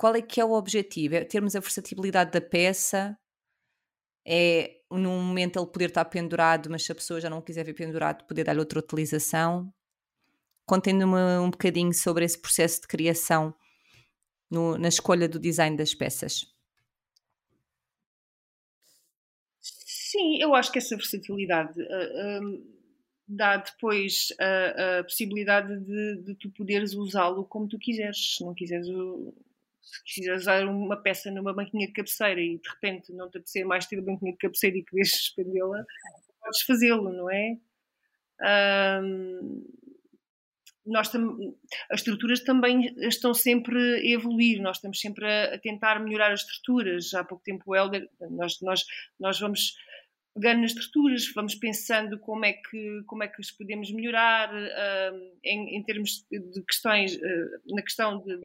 qual 0.00 0.14
é 0.14 0.22
que 0.22 0.40
é 0.40 0.44
o 0.44 0.52
objetivo? 0.52 1.14
É 1.14 1.24
termos 1.24 1.54
a 1.54 1.60
versatilidade 1.60 2.30
da 2.30 2.40
peça? 2.40 3.18
É 4.26 4.78
num 4.90 5.22
momento 5.22 5.58
ele 5.58 5.66
poder 5.66 5.90
estar 5.90 6.06
pendurado, 6.06 6.70
mas 6.70 6.84
se 6.84 6.90
a 6.90 6.94
pessoa 6.94 7.20
já 7.20 7.28
não 7.28 7.42
quiser 7.42 7.64
ver 7.64 7.74
pendurado, 7.74 8.26
poder 8.26 8.44
dar-lhe 8.44 8.60
outra 8.60 8.78
utilização? 8.78 9.70
Contendo-me 10.70 11.18
um 11.40 11.50
bocadinho 11.50 11.92
sobre 11.92 12.24
esse 12.24 12.40
processo 12.40 12.82
de 12.82 12.86
criação 12.86 13.52
no, 14.48 14.78
na 14.78 14.86
escolha 14.86 15.28
do 15.28 15.40
design 15.40 15.76
das 15.76 15.92
peças. 15.92 16.46
Sim, 19.60 20.40
eu 20.40 20.54
acho 20.54 20.70
que 20.70 20.78
essa 20.78 20.94
versatilidade 20.94 21.82
uh, 21.82 21.84
uh, 21.84 22.64
dá 23.26 23.56
depois 23.56 24.28
a, 24.38 25.00
a 25.00 25.02
possibilidade 25.02 25.76
de, 25.80 26.22
de, 26.22 26.34
tu 26.36 26.48
poderes 26.50 26.94
usá-lo 26.94 27.44
como 27.46 27.66
tu 27.66 27.76
quiseres. 27.76 28.36
Se 28.36 28.44
não 28.44 28.54
quiseres 28.54 28.86
se 28.86 30.04
quiseres 30.04 30.42
usar 30.42 30.64
uma 30.68 30.96
peça 30.96 31.32
numa 31.32 31.52
banquinha 31.52 31.88
de 31.88 31.92
cabeceira 31.92 32.40
e 32.40 32.58
de 32.58 32.68
repente 32.68 33.12
não 33.12 33.28
te 33.28 33.38
apetecer 33.38 33.66
mais 33.66 33.86
ter 33.86 33.98
a 33.98 34.02
banquinha 34.02 34.30
de 34.30 34.38
cabeceira 34.38 34.76
e 34.76 34.84
queres 34.84 35.16
suspendê-la, 35.16 35.84
podes 36.40 36.62
fazê-lo, 36.62 37.12
não 37.12 37.28
é? 37.28 37.58
Um, 39.02 39.64
nós 40.86 41.10
as 41.90 42.00
estruturas 42.00 42.40
também 42.40 42.94
estão 42.98 43.34
sempre 43.34 43.78
a 43.78 44.04
evoluir, 44.04 44.60
nós 44.60 44.76
estamos 44.76 44.98
sempre 45.00 45.26
a, 45.26 45.54
a 45.54 45.58
tentar 45.58 46.00
melhorar 46.00 46.32
as 46.32 46.40
estruturas. 46.40 47.12
Há 47.14 47.24
pouco 47.24 47.44
tempo 47.44 47.64
o 47.66 47.76
Helder, 47.76 48.08
nós, 48.30 48.60
nós, 48.60 48.84
nós 49.18 49.38
vamos 49.38 49.74
pegando 50.34 50.62
nas 50.62 50.72
estruturas, 50.72 51.32
vamos 51.34 51.54
pensando 51.54 52.18
como 52.18 52.44
é 52.44 52.52
que, 52.52 53.02
como 53.06 53.22
é 53.22 53.28
que 53.28 53.40
os 53.40 53.50
podemos 53.50 53.90
melhorar 53.92 54.52
uh, 54.54 55.38
em, 55.44 55.76
em, 55.76 55.82
termos 55.82 56.24
de 56.30 56.62
questões, 56.62 57.14
uh, 57.16 57.74
na 57.74 57.82
questão 57.82 58.22
de, 58.22 58.40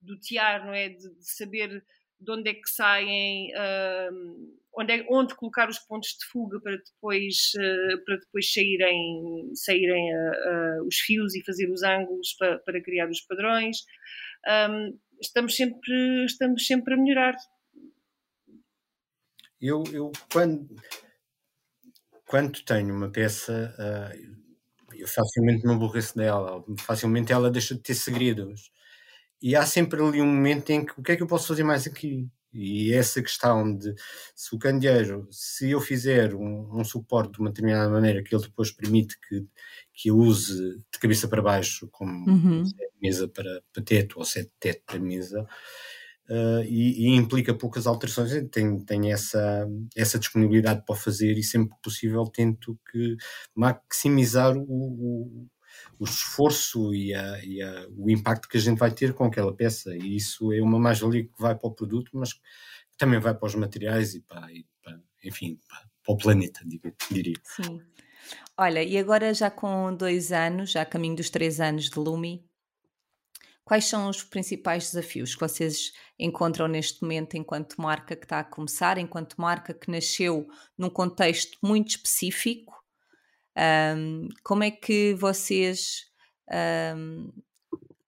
do 0.00 0.18
tiar, 0.18 0.64
não 0.64 0.72
é? 0.72 0.88
De, 0.88 1.14
de, 1.14 1.30
saber 1.30 1.84
de 2.20 2.30
onde 2.30 2.50
é 2.50 2.54
que 2.54 2.68
saem, 2.68 3.52
uh, 3.54 4.61
onde, 4.76 4.92
é, 4.92 5.06
onde 5.10 5.34
colocar 5.34 5.68
os 5.68 5.78
pontos 5.78 6.10
de 6.10 6.26
fuga 6.26 6.60
para 6.60 6.76
depois, 6.76 7.52
uh, 7.56 8.04
para 8.04 8.16
depois 8.16 8.52
saírem, 8.52 9.50
saírem 9.54 10.14
uh, 10.14 10.86
os 10.86 10.96
fios 10.96 11.34
e 11.34 11.44
fazer 11.44 11.70
os 11.70 11.82
ângulos 11.82 12.34
para, 12.38 12.58
para 12.60 12.82
criar 12.82 13.08
os 13.08 13.20
padrões. 13.20 13.78
Um, 14.70 14.98
estamos, 15.20 15.54
sempre, 15.54 16.24
estamos 16.24 16.66
sempre 16.66 16.94
a 16.94 16.96
melhorar. 16.96 17.36
Eu, 19.60 19.84
eu 19.92 20.10
quando, 20.32 20.68
quando 22.26 22.64
tenho 22.64 22.94
uma 22.94 23.10
peça, 23.10 23.72
eu 24.92 25.06
facilmente 25.06 25.64
me 25.64 25.72
aborreço 25.72 26.16
dela, 26.16 26.64
facilmente 26.80 27.32
ela 27.32 27.48
deixa 27.48 27.74
de 27.74 27.80
ter 27.80 27.94
segredos 27.94 28.72
e 29.42 29.56
há 29.56 29.66
sempre 29.66 30.00
ali 30.00 30.22
um 30.22 30.26
momento 30.26 30.70
em 30.70 30.86
que 30.86 30.92
o 30.98 31.02
que 31.02 31.12
é 31.12 31.16
que 31.16 31.22
eu 31.22 31.26
posso 31.26 31.48
fazer 31.48 31.64
mais 31.64 31.84
aqui? 31.84 32.30
E 32.52 32.92
essa 32.92 33.22
questão 33.22 33.74
de 33.74 33.94
se 34.36 34.54
o 34.54 34.58
candeeiro, 34.58 35.26
se 35.30 35.70
eu 35.70 35.80
fizer 35.80 36.34
um, 36.34 36.80
um, 36.80 36.84
suporte 36.84 37.32
de 37.32 37.40
uma 37.40 37.48
determinada 37.48 37.90
maneira 37.90 38.22
que 38.22 38.34
ele 38.34 38.42
depois 38.42 38.70
permite 38.70 39.18
que, 39.26 39.46
que 39.94 40.08
eu 40.10 40.16
use 40.16 40.76
de 40.92 40.98
cabeça 41.00 41.26
para 41.28 41.40
baixo, 41.40 41.88
como 41.90 42.28
uhum. 42.28 42.64
mesa 43.00 43.26
para, 43.26 43.62
para 43.72 43.82
teto 43.82 44.18
ou 44.18 44.24
se 44.24 44.40
é 44.40 44.46
teto 44.60 44.82
para 44.84 44.98
mesa, 44.98 45.46
uh, 46.28 46.62
e, 46.64 47.06
e, 47.06 47.16
implica 47.16 47.54
poucas 47.54 47.86
alterações, 47.86 48.32
tenho, 48.50 48.84
tenho 48.84 49.10
essa, 49.10 49.66
essa 49.96 50.18
disponibilidade 50.18 50.84
para 50.84 50.94
fazer 50.94 51.38
e 51.38 51.42
sempre 51.42 51.74
que 51.74 51.82
possível 51.82 52.24
tento 52.24 52.78
que 52.90 53.16
maximizar 53.54 54.54
o, 54.56 54.62
o 54.62 55.46
o 55.98 56.04
esforço 56.04 56.94
e, 56.94 57.14
a, 57.14 57.44
e 57.44 57.62
a, 57.62 57.86
o 57.96 58.10
impacto 58.10 58.48
que 58.48 58.56
a 58.56 58.60
gente 58.60 58.78
vai 58.78 58.90
ter 58.90 59.12
com 59.14 59.24
aquela 59.24 59.54
peça. 59.54 59.94
E 59.96 60.16
isso 60.16 60.52
é 60.52 60.60
uma 60.60 60.78
mais-valia 60.78 61.24
que 61.24 61.32
vai 61.38 61.54
para 61.54 61.68
o 61.68 61.74
produto, 61.74 62.10
mas 62.14 62.40
também 62.96 63.20
vai 63.20 63.34
para 63.34 63.46
os 63.46 63.54
materiais 63.54 64.14
e 64.14 64.20
para, 64.20 64.52
e 64.52 64.66
para 64.82 65.00
enfim, 65.24 65.58
para, 65.68 65.78
para, 66.04 66.14
o 66.14 66.16
planeta, 66.16 66.60
diria. 67.10 67.36
Sim. 67.44 67.80
Olha, 68.56 68.82
e 68.82 68.98
agora 68.98 69.32
já 69.32 69.50
com 69.50 69.94
dois 69.94 70.32
anos, 70.32 70.72
já 70.72 70.82
a 70.82 70.86
caminho 70.86 71.16
dos 71.16 71.30
três 71.30 71.60
anos 71.60 71.88
de 71.88 71.98
Lumi, 71.98 72.44
quais 73.64 73.86
são 73.86 74.08
os 74.08 74.22
principais 74.22 74.84
desafios 74.84 75.34
que 75.34 75.40
vocês 75.40 75.92
encontram 76.18 76.68
neste 76.68 77.02
momento 77.02 77.36
enquanto 77.36 77.80
marca 77.80 78.14
que 78.14 78.24
está 78.24 78.40
a 78.40 78.44
começar, 78.44 78.98
enquanto 78.98 79.40
marca 79.40 79.72
que 79.72 79.90
nasceu 79.90 80.46
num 80.76 80.90
contexto 80.90 81.56
muito 81.62 81.90
específico 81.90 82.81
um, 83.56 84.28
como 84.42 84.64
é 84.64 84.70
que 84.70 85.14
vocês 85.14 86.06
um, 86.96 87.32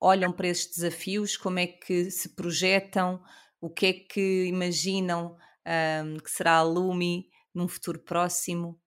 olham 0.01 0.33
para 0.33 0.49
estes 0.49 0.77
desafios? 0.77 1.37
Como 1.37 1.59
é 1.59 1.67
que 1.67 2.11
se 2.11 2.31
projetam? 2.31 3.23
O 3.61 3.71
que 3.71 3.87
é 3.87 3.93
que 3.93 4.45
imaginam 4.47 5.37
um, 6.05 6.19
que 6.19 6.31
será 6.31 6.57
a 6.57 6.63
Lumi 6.63 7.29
num 7.55 7.69
futuro 7.69 7.99
próximo? 7.99 8.79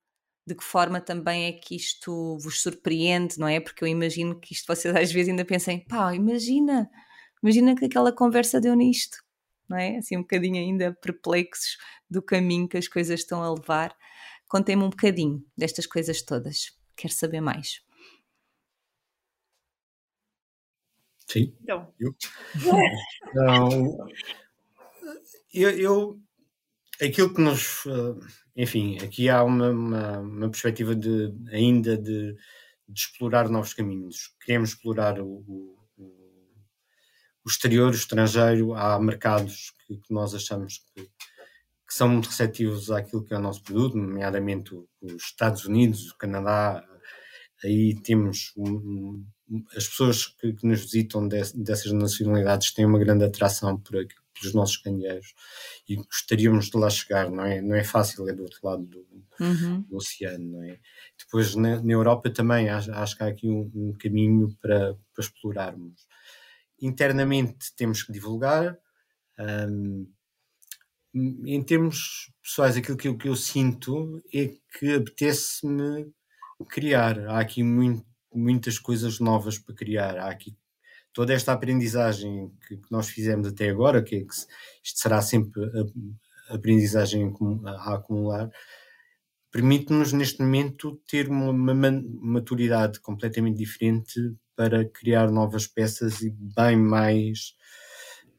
De 0.45 0.55
que 0.55 0.63
forma 0.63 1.01
também 1.01 1.45
é 1.45 1.51
que 1.51 1.75
isto 1.75 2.37
vos 2.39 2.61
surpreende, 2.61 3.37
não 3.37 3.47
é? 3.47 3.59
Porque 3.59 3.83
eu 3.83 3.87
imagino 3.87 4.39
que 4.39 4.53
isto 4.53 4.65
vocês 4.67 4.95
às 4.95 5.11
vezes 5.11 5.29
ainda 5.29 5.43
pensem, 5.43 5.79
pá, 5.85 6.15
imagina, 6.15 6.89
imagina 7.43 7.75
que 7.75 7.85
aquela 7.85 8.13
conversa 8.13 8.61
deu 8.61 8.73
nisto, 8.73 9.17
não 9.67 9.77
é? 9.77 9.97
Assim 9.97 10.15
um 10.15 10.21
bocadinho 10.21 10.55
ainda 10.55 10.97
perplexos 11.01 11.77
do 12.09 12.21
caminho 12.21 12.67
que 12.67 12.77
as 12.77 12.87
coisas 12.87 13.19
estão 13.19 13.43
a 13.43 13.53
levar. 13.53 13.93
Contem-me 14.47 14.83
um 14.83 14.89
bocadinho 14.89 15.45
destas 15.57 15.85
coisas 15.85 16.21
todas. 16.21 16.77
Quero 16.95 17.13
saber 17.13 17.41
mais. 17.41 17.81
Sim. 21.27 21.53
Então. 21.61 21.93
Eu, 21.99 22.15
então, 23.27 24.07
eu, 25.53 25.69
eu, 25.71 26.21
aquilo 27.01 27.33
que 27.33 27.41
nos. 27.41 27.83
Enfim, 28.55 28.97
aqui 28.99 29.29
há 29.29 29.43
uma, 29.43 29.69
uma, 29.69 30.19
uma 30.19 30.49
perspectiva 30.49 30.95
de, 30.95 31.33
ainda 31.51 31.97
de, 31.97 32.33
de, 32.87 32.99
explorar 32.99 33.49
novos 33.49 33.73
caminhos. 33.73 34.33
Queremos 34.43 34.69
explorar 34.69 35.19
o, 35.19 35.43
o, 35.47 35.77
o 37.45 37.49
exterior, 37.49 37.91
o 37.91 37.95
estrangeiro. 37.95 38.73
Há 38.73 38.97
mercados 38.99 39.73
que, 39.85 39.97
que 39.97 40.13
nós 40.13 40.33
achamos 40.33 40.79
que, 40.95 41.09
que, 41.87 41.93
são 41.93 42.09
muito 42.09 42.27
receptivos 42.27 42.91
àquilo 42.91 43.23
que 43.23 43.33
é 43.33 43.37
o 43.37 43.41
nosso 43.41 43.63
produto, 43.63 43.97
nomeadamente 43.97 44.75
os 45.01 45.23
Estados 45.23 45.65
Unidos, 45.65 46.11
o 46.11 46.17
Canadá. 46.17 46.83
Aí 47.63 47.95
temos 48.01 48.53
um, 48.57 49.25
as 49.75 49.87
pessoas 49.87 50.27
que, 50.27 50.53
que 50.53 50.67
nos 50.67 50.81
visitam 50.81 51.27
de, 51.27 51.41
dessas 51.55 51.91
nacionalidades 51.91 52.73
têm 52.73 52.85
uma 52.85 52.99
grande 52.99 53.23
atração 53.23 53.77
por, 53.77 53.95
pelos 54.39 54.53
nossos 54.53 54.77
candeeiros 54.77 55.33
e 55.87 55.95
gostaríamos 55.95 56.69
de 56.69 56.77
lá 56.77 56.89
chegar, 56.89 57.29
não 57.29 57.45
é? 57.45 57.61
Não 57.61 57.75
é 57.75 57.83
fácil, 57.83 58.27
é 58.29 58.33
do 58.33 58.43
outro 58.43 58.59
lado 58.63 58.83
do, 58.83 59.05
uhum. 59.39 59.81
do 59.81 59.95
oceano, 59.95 60.51
não 60.51 60.63
é? 60.63 60.79
Depois 61.17 61.55
na, 61.55 61.81
na 61.81 61.93
Europa 61.93 62.29
também 62.29 62.69
acho, 62.69 62.91
acho, 62.91 63.17
que 63.17 63.23
há 63.23 63.27
aqui 63.27 63.49
um, 63.49 63.71
um 63.73 63.93
caminho 63.93 64.55
para, 64.61 64.93
para, 65.13 65.23
explorarmos. 65.23 66.07
Internamente 66.81 67.73
temos 67.75 68.03
que 68.03 68.11
divulgar. 68.11 68.77
Um, 69.39 70.07
em 71.45 71.63
termos 71.63 72.31
pessoais, 72.43 72.77
aquilo 72.77 72.97
que 72.97 73.07
eu, 73.07 73.17
que 73.17 73.27
eu 73.27 73.35
sinto 73.35 74.21
é 74.33 74.53
que 74.77 74.95
apetece-me 74.95 76.11
criar. 76.69 77.19
Há 77.27 77.39
aqui 77.39 77.63
muito 77.63 78.05
muitas 78.33 78.77
coisas 78.77 79.19
novas 79.19 79.57
para 79.57 79.75
criar. 79.75 80.17
Há 80.17 80.29
aqui 80.29 80.55
toda 81.11 81.33
esta 81.33 81.53
aprendizagem 81.53 82.51
que, 82.67 82.77
que 82.77 82.91
nós 82.91 83.09
fizemos 83.09 83.47
até 83.47 83.69
agora, 83.69 84.03
que, 84.03 84.15
é 84.15 84.19
que 84.19 84.33
isto 84.83 84.99
será 84.99 85.21
sempre 85.21 85.63
a, 85.63 86.53
a 86.53 86.55
aprendizagem 86.55 87.33
a, 87.65 87.71
a 87.71 87.95
acumular, 87.95 88.49
permite-nos 89.51 90.13
neste 90.13 90.41
momento 90.41 91.01
ter 91.07 91.29
uma, 91.29 91.49
uma, 91.49 91.91
maturidade 92.21 92.99
completamente 92.99 93.57
diferente 93.57 94.35
para 94.55 94.85
criar 94.85 95.31
novas 95.31 95.67
peças 95.67 96.21
e 96.21 96.29
bem 96.29 96.77
mais 96.77 97.55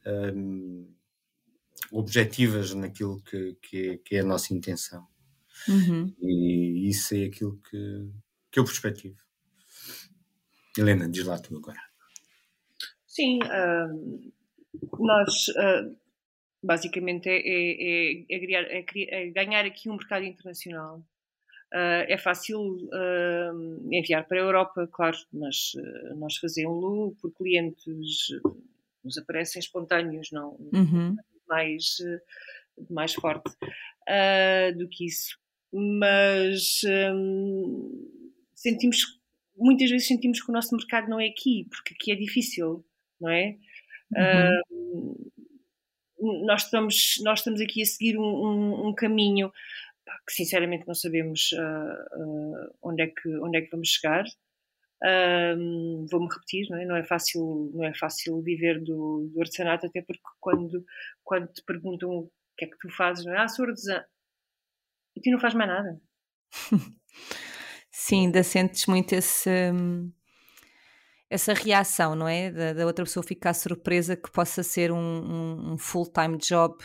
um, 0.07 0.89
objetivas 1.93 2.75
naquilo 2.75 3.21
que, 3.23 3.55
que, 3.63 3.89
é, 3.91 3.97
que, 3.99 4.17
é, 4.17 4.21
a 4.21 4.25
nossa 4.25 4.53
intenção. 4.55 5.07
Uhum. 5.69 6.15
E 6.21 6.89
isso 6.89 7.15
é 7.15 7.25
aquilo 7.25 7.61
que, 7.69 8.11
que 8.51 8.61
eu 8.61 8.65
perspectivo. 8.65 9.17
Helena, 10.77 11.09
diz 11.09 11.25
lá 11.25 11.39
tu 11.39 11.57
agora. 11.57 11.81
Sim, 13.07 13.41
uh, 13.43 14.33
nós 15.01 15.49
uh, 15.49 15.97
basicamente 16.63 17.29
é, 17.29 17.41
é, 17.41 18.25
é, 18.31 18.39
criar, 18.39 18.63
é, 18.63 19.31
ganhar 19.31 19.65
aqui 19.65 19.91
um 19.91 19.97
mercado 19.97 20.25
internacional. 20.25 20.99
Uh, 21.75 22.07
é 22.07 22.17
fácil 22.17 22.79
enviar 23.91 24.27
para 24.27 24.39
a 24.39 24.43
Europa, 24.43 24.89
claro, 24.91 25.19
mas 25.33 25.73
nós 26.17 26.37
fazemos-lo 26.37 27.15
por 27.21 27.33
clientes 27.33 28.29
nos 29.05 29.19
aparecem 29.19 29.61
espontâneos, 29.61 30.31
não 30.33 30.57
uhum. 30.73 31.17
Mais, 31.49 31.97
mais 32.91 33.15
forte 33.15 33.51
do 34.77 34.89
que 34.89 35.07
isso. 35.07 35.37
Mas 35.73 36.81
um, 37.13 38.11
sentimos 38.55 39.19
muitas 39.59 39.91
vezes 39.91 40.07
sentimos 40.07 40.41
que 40.41 40.51
o 40.51 40.55
nosso 40.55 40.75
mercado 40.75 41.09
não 41.09 41.21
é 41.21 41.27
aqui, 41.27 41.67
porque 41.69 41.95
aqui 41.95 42.13
é 42.13 42.15
difícil, 42.15 42.85
não 43.21 43.31
é? 43.31 43.57
Uhum. 44.17 45.13
Uh, 46.21 46.47
nós, 46.47 46.65
estamos, 46.65 47.21
nós 47.23 47.41
estamos 47.41 47.61
aqui 47.61 47.83
a 47.83 47.87
seguir 47.87 48.17
um, 48.17 48.23
um, 48.23 48.89
um 48.89 48.95
caminho 48.95 49.53
que 50.27 50.33
sinceramente 50.33 50.87
não 50.87 50.95
sabemos 50.95 51.51
uh, 51.53 52.23
uh, 52.23 52.75
onde, 52.83 53.03
é 53.03 53.07
que, 53.09 53.29
onde 53.41 53.59
é 53.59 53.61
que 53.61 53.71
vamos 53.71 53.89
chegar. 53.89 54.25
Vou-me 56.11 56.29
repetir, 56.33 56.67
não 56.71 56.79
é? 56.79 56.85
não 56.85 56.97
é 56.97 57.05
fácil 57.05 57.71
não 57.75 57.85
é 57.85 57.95
fácil 57.95 58.43
viver 58.43 58.81
do, 58.81 59.31
do 59.33 59.41
artesanato, 59.41 59.87
até 59.87 60.03
porque 60.03 60.23
quando, 60.41 60.85
quando 61.23 61.49
te 61.49 61.63
perguntam 61.65 62.11
o 62.11 62.31
que 62.57 62.65
é 62.65 62.69
que 62.69 62.79
tu 62.79 62.91
fazes, 62.91 63.25
não 63.25 63.33
é? 63.35 63.39
Ah, 63.39 63.49
sou 63.49 63.65
artesã. 63.67 64.05
E 65.17 65.21
tu 65.21 65.31
não 65.31 65.39
fazes 65.39 65.57
mais 65.57 65.71
nada. 65.71 66.01
Sim, 67.91 68.27
ainda 68.27 68.43
sentes 68.43 68.87
muito 68.87 69.13
esse, 69.13 69.51
essa 71.29 71.53
reação, 71.53 72.15
não 72.15 72.29
é? 72.29 72.51
Da, 72.51 72.73
da, 72.73 72.87
outra 72.87 73.05
pessoa 73.05 73.23
ficar 73.23 73.55
surpresa 73.55 74.17
que 74.17 74.31
possa 74.31 74.63
ser 74.63 74.91
um, 74.91 74.97
um, 74.97 75.73
um 75.73 75.79
full-time 75.79 76.39
job 76.39 76.77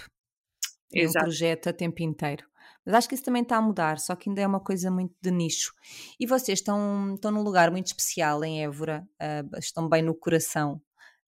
e 0.92 1.08
um 1.08 1.12
projeto 1.12 1.70
a 1.70 1.74
tempo 1.74 2.02
inteiro. 2.02 2.46
Mas 2.86 2.96
acho 2.96 3.10
que 3.10 3.16
isso 3.16 3.24
também 3.24 3.44
está 3.44 3.58
a 3.58 3.62
mudar, 3.62 4.00
só 4.00 4.16
que 4.16 4.30
ainda 4.30 4.42
é 4.42 4.48
uma 4.48 4.60
coisa 4.60 4.92
muito 4.92 5.16
de 5.22 5.32
nicho. 5.32 5.74
E 6.20 6.26
vocês 6.26 6.60
estão, 6.60 7.16
estão 7.16 7.32
num 7.32 7.42
lugar 7.42 7.72
muito 7.72 7.88
especial 7.88 8.44
em 8.44 8.64
Évora, 8.64 9.08
uh, 9.22 9.58
estão 9.58 9.88
bem 9.88 10.02
no 10.02 10.14
coração 10.14 10.82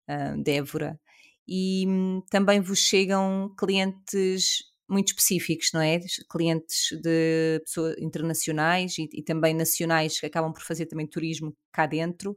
uh, 0.08 0.42
de 0.42 0.50
Évora, 0.52 1.00
e 1.48 1.86
um, 1.86 2.22
também 2.30 2.60
vos 2.60 2.80
chegam 2.80 3.54
clientes 3.58 4.64
muito 4.88 5.08
específicos, 5.08 5.70
não 5.72 5.80
é? 5.80 5.98
Clientes 6.30 6.88
de 7.02 7.60
pessoas 7.64 7.96
internacionais 7.98 8.98
e, 8.98 9.08
e, 9.12 9.22
também 9.22 9.54
nacionais 9.54 10.18
que 10.18 10.26
acabam 10.26 10.52
por 10.52 10.62
fazer 10.62 10.86
também 10.86 11.06
turismo 11.06 11.56
cá 11.72 11.86
dentro. 11.86 12.36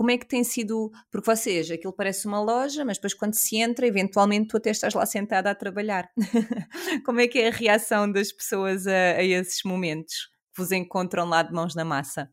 Como 0.00 0.10
é 0.10 0.16
que 0.16 0.24
tem 0.24 0.42
sido? 0.42 0.90
Porque 1.12 1.26
vocês, 1.26 1.70
aquilo 1.70 1.92
parece 1.92 2.26
uma 2.26 2.42
loja, 2.42 2.86
mas 2.86 2.96
depois 2.96 3.12
quando 3.12 3.34
se 3.34 3.58
entra, 3.58 3.86
eventualmente 3.86 4.48
tu 4.48 4.56
até 4.56 4.70
estás 4.70 4.94
lá 4.94 5.04
sentada 5.04 5.50
a 5.50 5.54
trabalhar. 5.54 6.10
Como 7.04 7.20
é 7.20 7.28
que 7.28 7.38
é 7.38 7.48
a 7.48 7.50
reação 7.50 8.10
das 8.10 8.32
pessoas 8.32 8.86
a, 8.86 9.18
a 9.18 9.22
esses 9.22 9.62
momentos 9.62 10.14
que 10.54 10.62
vos 10.62 10.72
encontram 10.72 11.28
lá 11.28 11.42
de 11.42 11.52
mãos 11.52 11.74
na 11.74 11.84
massa? 11.84 12.32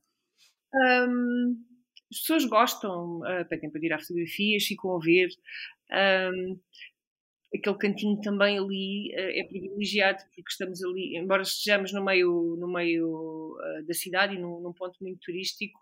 Um, 0.74 1.58
as 2.10 2.20
pessoas 2.20 2.46
gostam, 2.46 3.20
uh, 3.20 3.46
pedem 3.50 3.70
para 3.70 3.82
tirar 3.82 4.00
fotografias, 4.00 4.64
ficam 4.64 4.96
a 4.96 5.00
ver. 5.00 5.28
Um, 5.92 6.58
aquele 7.54 7.78
cantinho 7.78 8.22
também 8.22 8.58
ali 8.58 9.12
uh, 9.14 9.42
é 9.42 9.44
privilegiado 9.44 10.24
porque 10.34 10.50
estamos 10.50 10.82
ali, 10.86 11.18
embora 11.18 11.42
estejamos 11.42 11.92
no 11.92 12.02
meio, 12.02 12.56
no 12.58 12.72
meio 12.72 13.58
uh, 13.58 13.86
da 13.86 13.94
cidade 13.94 14.36
e 14.36 14.40
num, 14.40 14.62
num, 14.62 14.72
ponto 14.72 14.96
muito 15.02 15.20
turístico, 15.20 15.78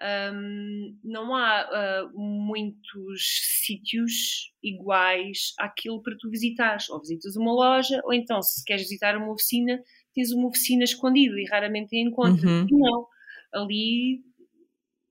um, 0.00 0.98
não 1.04 1.34
há 1.34 1.68
uh, 2.12 2.18
muitos 2.18 3.22
sítios 3.66 4.50
iguais 4.62 5.52
àquilo 5.58 6.02
para 6.02 6.16
tu 6.18 6.30
visitares. 6.30 6.88
Ou 6.88 7.00
visitas 7.00 7.36
uma 7.36 7.52
loja, 7.52 8.00
ou 8.04 8.12
então, 8.12 8.40
se 8.42 8.64
queres 8.64 8.84
visitar 8.84 9.16
uma 9.16 9.30
oficina, 9.30 9.78
tens 10.14 10.32
uma 10.32 10.48
oficina 10.48 10.84
escondida 10.84 11.38
e 11.38 11.44
raramente 11.44 11.94
a 11.94 12.00
encontras. 12.00 12.42
Uhum. 12.42 12.66
Não. 12.70 13.06
Ali 13.52 14.22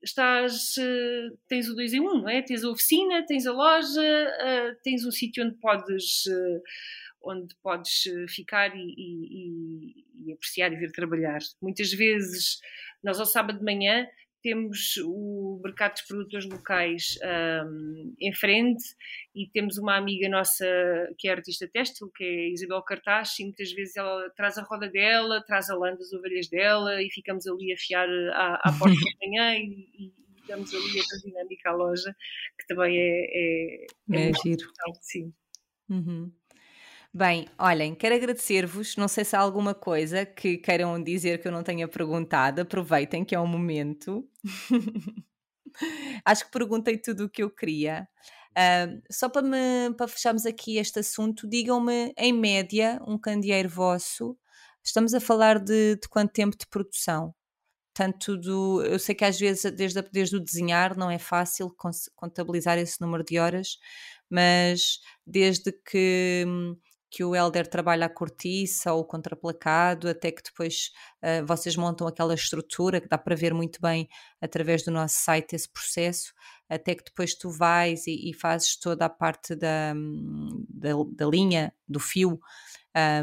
estás, 0.02 0.76
uh, 0.78 1.38
tens 1.48 1.70
o 1.70 1.76
2 1.76 1.94
em 1.94 2.00
1, 2.00 2.04
um, 2.04 2.22
não 2.22 2.30
é? 2.30 2.42
Tens 2.42 2.64
a 2.64 2.70
oficina, 2.70 3.24
tens 3.28 3.46
a 3.46 3.52
loja, 3.52 4.02
uh, 4.02 4.76
tens 4.84 5.06
um 5.06 5.12
sítio 5.12 5.46
onde 5.46 5.56
podes, 5.58 6.24
onde 7.22 7.54
podes 7.62 8.04
ficar 8.30 8.76
e, 8.76 8.80
e, 8.80 10.06
e, 10.26 10.34
apreciar 10.34 10.74
e 10.74 10.78
vir 10.78 10.92
trabalhar. 10.92 11.40
Muitas 11.62 11.92
vezes, 11.92 12.60
nós 13.04 13.20
ao 13.20 13.26
sábado 13.26 13.60
de 13.60 13.66
manhã 13.66 14.08
temos 14.42 14.96
o 15.04 15.60
mercado 15.64 15.94
dos 15.94 16.02
produtores 16.04 16.50
locais 16.50 17.18
um, 17.66 18.16
em 18.20 18.34
frente 18.34 18.84
e 19.36 19.48
temos 19.50 19.78
uma 19.78 19.96
amiga 19.96 20.30
nossa 20.30 20.66
que 21.18 21.28
é 21.28 21.32
artista 21.32 21.68
têxtil, 21.68 22.10
que 22.16 22.24
é 22.24 22.50
Isabel 22.50 22.82
Cartaz, 22.84 23.38
e 23.40 23.44
muitas 23.44 23.72
vezes 23.72 23.96
ela 23.98 24.30
traz 24.36 24.58
a 24.58 24.64
roda 24.64 24.90
dela, 24.90 25.44
traz 25.46 25.70
a 25.70 25.76
lã 25.76 25.96
das 25.96 26.12
ovelhas 26.14 26.48
dela 26.48 27.02
e 27.02 27.10
ficamos 27.12 27.48
ali 27.48 27.74
a 27.74 27.78
fiar 27.78 28.10
à, 28.34 28.70
à 28.70 28.74
porta 28.78 28.96
da 28.96 29.28
manhã 29.28 29.56
e, 29.56 29.88
e 29.98 30.14
damos 30.48 30.74
ali 30.74 31.00
a 31.00 31.18
dinâmica 31.26 31.70
à 31.70 31.74
loja, 31.74 32.16
que 32.58 32.68
também 32.68 32.98
é, 32.98 33.26
é, 33.32 33.86
é, 34.12 34.30
é 34.30 34.34
giro. 34.44 34.68
Sim. 35.02 35.34
Uhum. 35.90 36.32
Bem, 37.12 37.48
olhem, 37.58 37.96
quero 37.96 38.14
agradecer-vos. 38.14 38.96
Não 38.96 39.08
sei 39.08 39.26
se 39.26 39.36
há 39.36 39.40
alguma 39.40 39.74
coisa 39.74 40.26
que 40.26 40.58
queiram 40.58 41.02
dizer 41.02 41.42
que 41.42 41.48
eu 41.48 41.52
não 41.52 41.64
tenha 41.64 41.88
perguntado. 41.88 42.62
Aproveitem 42.62 43.26
que 43.26 43.34
é 43.34 43.40
o 43.40 43.44
um 43.44 43.48
momento. 43.48 44.28
Acho 46.24 46.46
que 46.46 46.52
perguntei 46.52 46.98
tudo 47.00 47.26
o 47.26 47.30
que 47.30 47.42
eu 47.42 47.50
queria. 47.50 48.08
Uh, 48.52 49.02
só 49.12 49.28
para, 49.28 49.42
me, 49.42 49.94
para 49.98 50.08
fecharmos 50.08 50.46
aqui 50.46 50.78
este 50.78 51.00
assunto, 51.00 51.48
digam-me, 51.48 52.14
em 52.16 52.32
média, 52.32 53.00
um 53.08 53.18
candeeiro 53.18 53.70
vosso, 53.70 54.38
estamos 54.84 55.14
a 55.14 55.20
falar 55.20 55.60
de, 55.60 55.96
de 55.96 56.08
quanto 56.10 56.32
tempo 56.32 56.58
de 56.58 56.68
produção? 56.68 57.34
Tanto 57.94 58.38
do. 58.38 58.84
Eu 58.84 59.00
sei 59.00 59.16
que 59.16 59.26
às 59.26 59.40
vezes, 59.40 59.72
desde, 59.74 60.02
desde 60.12 60.36
o 60.36 60.40
desenhar, 60.40 60.96
não 60.98 61.10
é 61.10 61.18
fácil 61.20 61.74
contabilizar 62.16 62.78
esse 62.78 63.02
número 63.02 63.24
de 63.24 63.40
horas, 63.40 63.78
mas 64.30 65.00
desde 65.26 65.72
que 65.72 66.46
que 67.10 67.24
o 67.24 67.36
Elder 67.36 67.68
trabalha 67.68 68.06
a 68.06 68.10
cortiça 68.10 68.94
ou 68.94 69.02
o 69.02 69.06
contraplacado, 69.06 70.08
até 70.08 70.32
que 70.32 70.44
depois 70.44 70.92
uh, 71.24 71.46
vocês 71.46 71.76
montam 71.76 72.08
aquela 72.08 72.34
estrutura 72.34 73.02
que 73.02 73.08
dá 73.08 73.18
para 73.18 73.36
ver 73.36 73.54
muito 73.54 73.82
bem 73.82 74.08
através 74.40 74.84
do 74.84 74.92
nosso 74.92 75.16
site 75.20 75.56
esse 75.56 75.70
processo. 75.70 76.34
até 76.70 76.94
que 76.94 77.04
depois 77.04 77.34
tu 77.34 77.50
vais 77.50 78.06
e, 78.06 78.30
e 78.30 78.34
fazes 78.34 78.78
toda 78.78 79.06
a 79.06 79.10
parte 79.10 79.56
da, 79.56 79.94
da, 80.70 80.90
da 81.16 81.26
linha, 81.26 81.74
do 81.88 82.00
fio, 82.00 82.40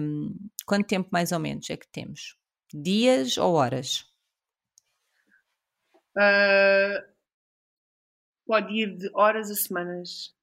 um, 0.03 0.35
quanto 0.65 0.87
tempo 0.87 1.09
mais 1.13 1.33
ou 1.33 1.39
menos 1.39 1.69
é 1.71 1.77
que 1.77 1.89
temos? 1.89 2.37
Dias 2.73 3.37
ou 3.39 3.55
horas? 3.55 4.05
Uh, 6.17 7.03
pode 8.47 8.73
ir 8.73 8.97
de 8.97 9.11
horas 9.15 9.51
a 9.51 9.55
semanas. 9.55 10.36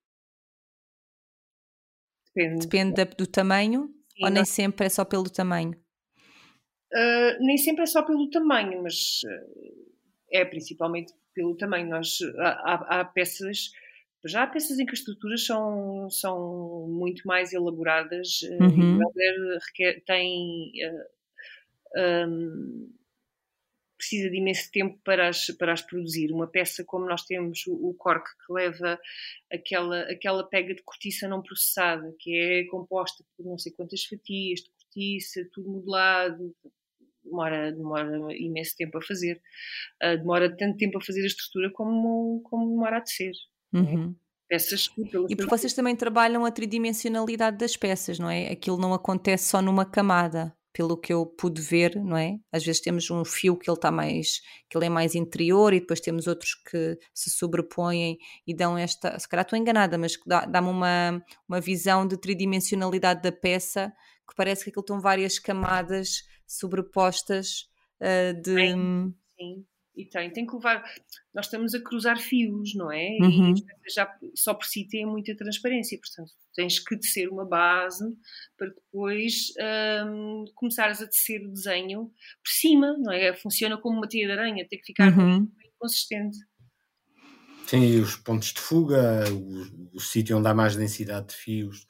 Depende, 2.35 2.67
Depende 2.67 3.05
do 3.15 3.27
tamanho 3.27 3.93
Sim, 4.09 4.25
ou 4.25 4.29
nem 4.29 4.45
sempre 4.45 4.85
é 4.85 4.89
só 4.89 5.05
pelo 5.05 5.29
tamanho? 5.29 5.71
Uh, 6.93 7.39
nem 7.39 7.57
sempre 7.57 7.83
é 7.83 7.85
só 7.85 8.03
pelo 8.03 8.29
tamanho, 8.29 8.83
mas 8.83 9.21
uh, 9.25 9.85
é 10.31 10.45
principalmente 10.45 11.13
pelo 11.33 11.55
tamanho. 11.55 11.89
Nós, 11.89 12.19
há, 12.37 12.99
há, 12.99 13.05
peças, 13.05 13.71
já 14.25 14.43
há 14.43 14.47
peças 14.47 14.79
em 14.79 14.85
que 14.85 14.93
as 14.93 14.99
estruturas 14.99 15.45
são, 15.45 16.09
são 16.09 16.87
muito 16.87 17.27
mais 17.27 17.53
elaboradas 17.53 18.41
uhum. 18.59 18.99
e 18.99 19.55
o 19.55 19.59
requer, 19.59 20.03
tem. 20.05 20.71
Uh, 20.87 21.13
um, 21.95 22.89
precisa 24.03 24.29
de 24.29 24.37
imenso 24.37 24.69
tempo 24.71 24.99
para 25.03 25.29
as, 25.29 25.47
para 25.57 25.71
as 25.71 25.81
produzir. 25.81 26.31
Uma 26.31 26.47
peça 26.47 26.83
como 26.83 27.05
nós 27.05 27.23
temos 27.23 27.65
o, 27.67 27.89
o 27.89 27.93
cork, 27.93 28.25
que 28.45 28.53
leva 28.53 28.99
aquela, 29.51 30.01
aquela 30.11 30.43
pega 30.43 30.75
de 30.75 30.83
cortiça 30.83 31.27
não 31.27 31.41
processada, 31.41 32.13
que 32.19 32.35
é 32.37 32.65
composta 32.65 33.23
por 33.35 33.45
não 33.45 33.57
sei 33.57 33.71
quantas 33.71 34.03
fatias 34.03 34.59
de 34.59 34.69
cortiça, 34.69 35.47
tudo 35.53 35.69
modelado, 35.69 36.53
demora, 37.23 37.71
demora 37.71 38.37
imenso 38.37 38.75
tempo 38.75 38.97
a 38.97 39.01
fazer. 39.01 39.41
Uh, 40.03 40.17
demora 40.17 40.55
tanto 40.55 40.77
tempo 40.77 40.97
a 40.97 41.01
fazer 41.01 41.23
a 41.23 41.27
estrutura 41.27 41.71
como, 41.71 42.41
como 42.43 42.69
demora 42.69 42.97
a 42.97 43.01
tecer. 43.01 43.33
Uhum. 43.73 44.13
Peças 44.49 44.89
que, 44.89 45.01
e 45.29 45.35
porque 45.35 45.49
vocês 45.49 45.73
também 45.73 45.95
trabalham 45.95 46.45
a 46.45 46.51
tridimensionalidade 46.51 47.57
das 47.57 47.77
peças, 47.77 48.19
não 48.19 48.29
é? 48.29 48.51
Aquilo 48.51 48.77
não 48.77 48.93
acontece 48.93 49.49
só 49.49 49.61
numa 49.61 49.85
camada 49.85 50.53
pelo 50.73 50.97
que 50.97 51.13
eu 51.13 51.25
pude 51.25 51.61
ver, 51.61 51.95
não 51.95 52.17
é? 52.17 52.37
Às 52.51 52.65
vezes 52.65 52.81
temos 52.81 53.09
um 53.11 53.23
fio 53.23 53.55
que 53.55 53.69
ele 53.69 53.77
está 53.77 53.91
mais, 53.91 54.41
que 54.67 54.75
ele 54.75 54.87
é 54.87 54.89
mais 54.89 55.13
interior 55.13 55.71
e 55.71 55.79
depois 55.79 56.01
temos 56.01 56.25
outros 56.25 56.55
que 56.55 56.97
se 57.13 57.29
sobrepõem 57.29 58.17
e 58.45 58.55
dão 58.55 58.75
esta, 58.75 59.17
se 59.19 59.29
calhar 59.29 59.45
estou 59.45 59.57
enganada, 59.57 59.97
mas 59.97 60.17
dá-me 60.25 60.69
uma, 60.69 61.23
uma 61.47 61.61
visão 61.61 62.07
de 62.07 62.17
tridimensionalidade 62.17 63.21
da 63.21 63.31
peça 63.31 63.93
que 64.27 64.35
parece 64.35 64.63
que 64.63 64.71
aquilo 64.71 64.81
estão 64.81 64.99
várias 64.99 65.37
camadas 65.37 66.23
sobrepostas 66.47 67.67
uh, 68.01 68.41
de. 68.41 68.55
Sim, 68.55 69.15
sim, 69.37 69.65
e 69.95 70.05
tem. 70.05 70.31
Tem 70.31 70.45
que 70.45 70.55
levar. 70.55 70.83
Nós 71.33 71.45
estamos 71.45 71.73
a 71.73 71.81
cruzar 71.81 72.19
fios, 72.19 72.73
não 72.75 72.91
é? 72.91 73.17
Uhum. 73.21 73.53
E 73.53 73.93
já 73.93 74.11
só 74.35 74.53
por 74.53 74.65
si 74.65 74.87
tem 74.87 75.05
muita 75.05 75.35
transparência, 75.35 75.99
portanto, 75.99 76.31
tens 76.55 76.79
que 76.79 76.97
tecer 76.97 77.29
uma 77.29 77.45
base 77.45 78.05
para 78.57 78.67
depois 78.69 79.53
um, 80.07 80.45
começares 80.55 81.01
a 81.01 81.07
tecer 81.07 81.45
o 81.45 81.51
desenho 81.51 82.11
por 82.43 82.51
cima, 82.51 82.95
não 82.97 83.11
é? 83.11 83.33
Funciona 83.33 83.77
como 83.77 83.97
uma 83.97 84.07
teia 84.07 84.27
de 84.27 84.33
aranha, 84.33 84.67
tem 84.67 84.79
que 84.79 84.85
ficar 84.85 85.17
uhum. 85.17 85.49
consistente. 85.79 86.37
Sim, 87.67 87.83
e 87.85 87.99
os 87.99 88.15
pontos 88.15 88.53
de 88.53 88.59
fuga, 88.59 89.23
o, 89.31 89.97
o 89.97 89.99
sítio 89.99 90.37
onde 90.37 90.47
há 90.47 90.53
mais 90.53 90.75
densidade 90.75 91.27
de 91.27 91.35
fios, 91.35 91.87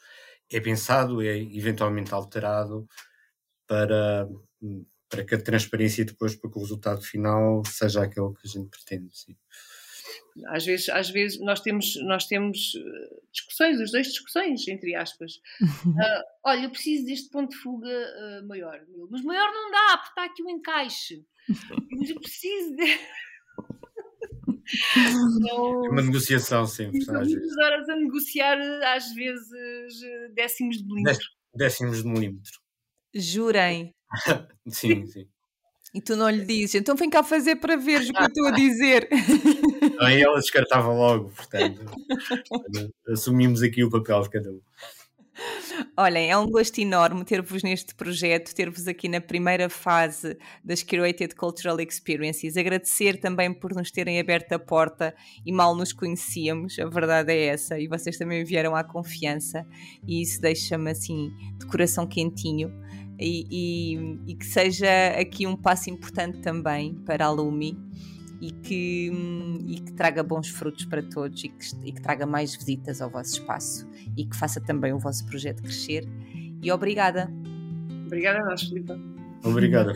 é 0.51 0.59
pensado, 0.59 1.21
é 1.21 1.37
eventualmente 1.37 2.13
alterado 2.13 2.87
para, 3.67 4.27
para 5.13 5.23
que 5.23 5.35
a 5.35 5.41
transparência 5.41 6.03
depois, 6.03 6.35
para 6.35 6.49
que 6.49 6.57
o 6.57 6.61
resultado 6.61 7.03
final 7.03 7.63
seja 7.67 8.01
aquele 8.01 8.33
que 8.33 8.47
a 8.47 8.49
gente 8.49 8.67
pretende. 8.67 9.15
Sim. 9.15 9.35
Às 10.47 10.65
vezes, 10.65 10.89
às 10.89 11.11
vezes 11.11 11.39
nós 11.39 11.61
temos, 11.61 11.95
nós 12.03 12.25
temos 12.25 12.73
eh, 12.75 13.21
discussões, 13.31 13.79
os 13.79 13.91
dois 13.91 14.07
discussões, 14.07 14.67
entre 14.67 14.95
aspas. 14.95 15.33
Uh, 15.61 16.23
olha, 16.43 16.63
eu 16.63 16.71
preciso 16.71 17.05
deste 17.05 17.29
ponto 17.29 17.51
de 17.51 17.57
fuga 17.57 17.87
uh, 17.87 18.47
maior, 18.47 18.81
mas 19.11 19.21
maior 19.21 19.53
não 19.53 19.69
dá, 19.69 19.97
porque 19.97 20.09
está 20.09 20.25
aqui 20.25 20.41
o 20.41 20.47
um 20.47 20.49
encaixe. 20.49 21.23
mas 21.91 22.09
eu 22.09 22.19
preciso 22.19 22.75
de... 22.75 22.83
Então, 24.95 25.85
é 25.85 25.89
uma 25.89 26.01
negociação 26.01 26.65
sempre. 26.65 26.99
Às 27.01 27.31
vezes. 27.31 27.57
horas 27.57 27.89
a 27.89 27.95
negociar, 27.97 28.57
às 28.95 29.13
vezes, 29.13 29.49
décimos 30.33 30.77
de 30.77 30.85
milímetro. 30.85 31.27
Décimos 31.53 32.01
de 32.01 32.07
milímetro. 32.07 32.59
Jurem. 33.13 33.93
sim, 34.67 35.05
sim. 35.05 35.27
E 35.93 36.01
tu 36.01 36.15
não 36.15 36.27
lhe 36.27 36.43
dizes, 36.43 36.73
então 36.73 36.95
vem 36.95 37.07
cá 37.07 37.21
fazer 37.21 37.57
para 37.57 37.75
ver 37.75 38.01
o 38.01 38.13
que 38.13 38.19
eu 38.19 38.25
estou 38.25 38.47
a 38.47 38.51
dizer. 38.51 39.07
Aí 40.01 40.21
ela 40.23 40.39
descartava 40.39 40.91
logo, 40.91 41.29
portanto, 41.29 41.85
assumimos 43.07 43.61
aqui 43.61 43.83
o 43.83 43.91
papel 43.91 44.21
de 44.23 44.29
cada 44.31 44.51
um. 44.51 44.59
Olhem, 45.97 46.31
é 46.31 46.37
um 46.37 46.49
gosto 46.49 46.79
enorme 46.79 47.23
ter-vos 47.23 47.61
neste 47.63 47.93
projeto, 47.93 48.53
ter-vos 48.55 48.87
aqui 48.87 49.07
na 49.07 49.19
primeira 49.21 49.69
fase 49.69 50.37
das 50.63 50.81
Curated 50.83 51.35
Cultural 51.35 51.79
Experiences. 51.79 52.57
Agradecer 52.57 53.19
também 53.19 53.53
por 53.53 53.73
nos 53.73 53.91
terem 53.91 54.19
aberto 54.19 54.53
a 54.53 54.59
porta 54.59 55.13
e 55.45 55.51
mal 55.51 55.75
nos 55.75 55.91
conhecíamos, 55.91 56.77
a 56.79 56.85
verdade 56.85 57.31
é 57.31 57.45
essa, 57.47 57.79
e 57.79 57.87
vocês 57.87 58.17
também 58.17 58.43
vieram 58.43 58.75
à 58.75 58.83
confiança, 58.83 59.65
e 60.07 60.21
isso 60.21 60.39
deixa-me 60.41 60.91
assim 60.91 61.31
de 61.59 61.65
coração 61.67 62.07
quentinho 62.07 62.71
e, 63.19 63.47
e, 63.49 64.19
e, 64.31 64.35
que 64.35 64.45
seja 64.45 64.87
aqui 65.19 65.45
um 65.45 65.55
passo 65.55 65.89
importante 65.89 66.39
também 66.39 66.95
para 67.05 67.25
a 67.25 67.31
Lumi 67.31 67.77
e 68.41 68.51
que, 68.51 69.11
e 69.67 69.75
que 69.79 69.93
traga 69.93 70.21
bons 70.21 70.49
frutos 70.49 70.85
para 70.85 71.01
todos 71.01 71.43
e 71.43 71.49
que, 71.49 71.65
e 71.85 71.91
que 71.91 72.01
traga 72.01 72.25
mais 72.25 72.55
visitas 72.55 73.01
ao 73.01 73.09
vosso 73.09 73.39
espaço 73.39 73.87
e 74.17 74.25
que 74.25 74.35
faça 74.35 74.59
também 74.59 74.91
o 74.93 74.99
vosso 74.99 75.25
projeto 75.25 75.61
crescer. 75.63 76.07
E 76.61 76.71
obrigada. 76.71 77.31
Obrigada 78.05 78.39
a 78.39 78.45
nós, 78.45 78.63
Filipe. 78.63 78.93
Obrigada, 79.43 79.93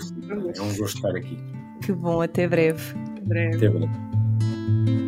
É 0.56 0.62
um 0.62 0.75
gosto 0.75 0.97
estar 0.97 1.15
aqui. 1.15 1.38
Que 1.84 1.93
bom, 1.93 2.21
até 2.21 2.47
breve. 2.47 2.97
Até 3.12 3.21
breve. 3.21 3.56
Até 3.58 3.69
breve. 3.69 5.06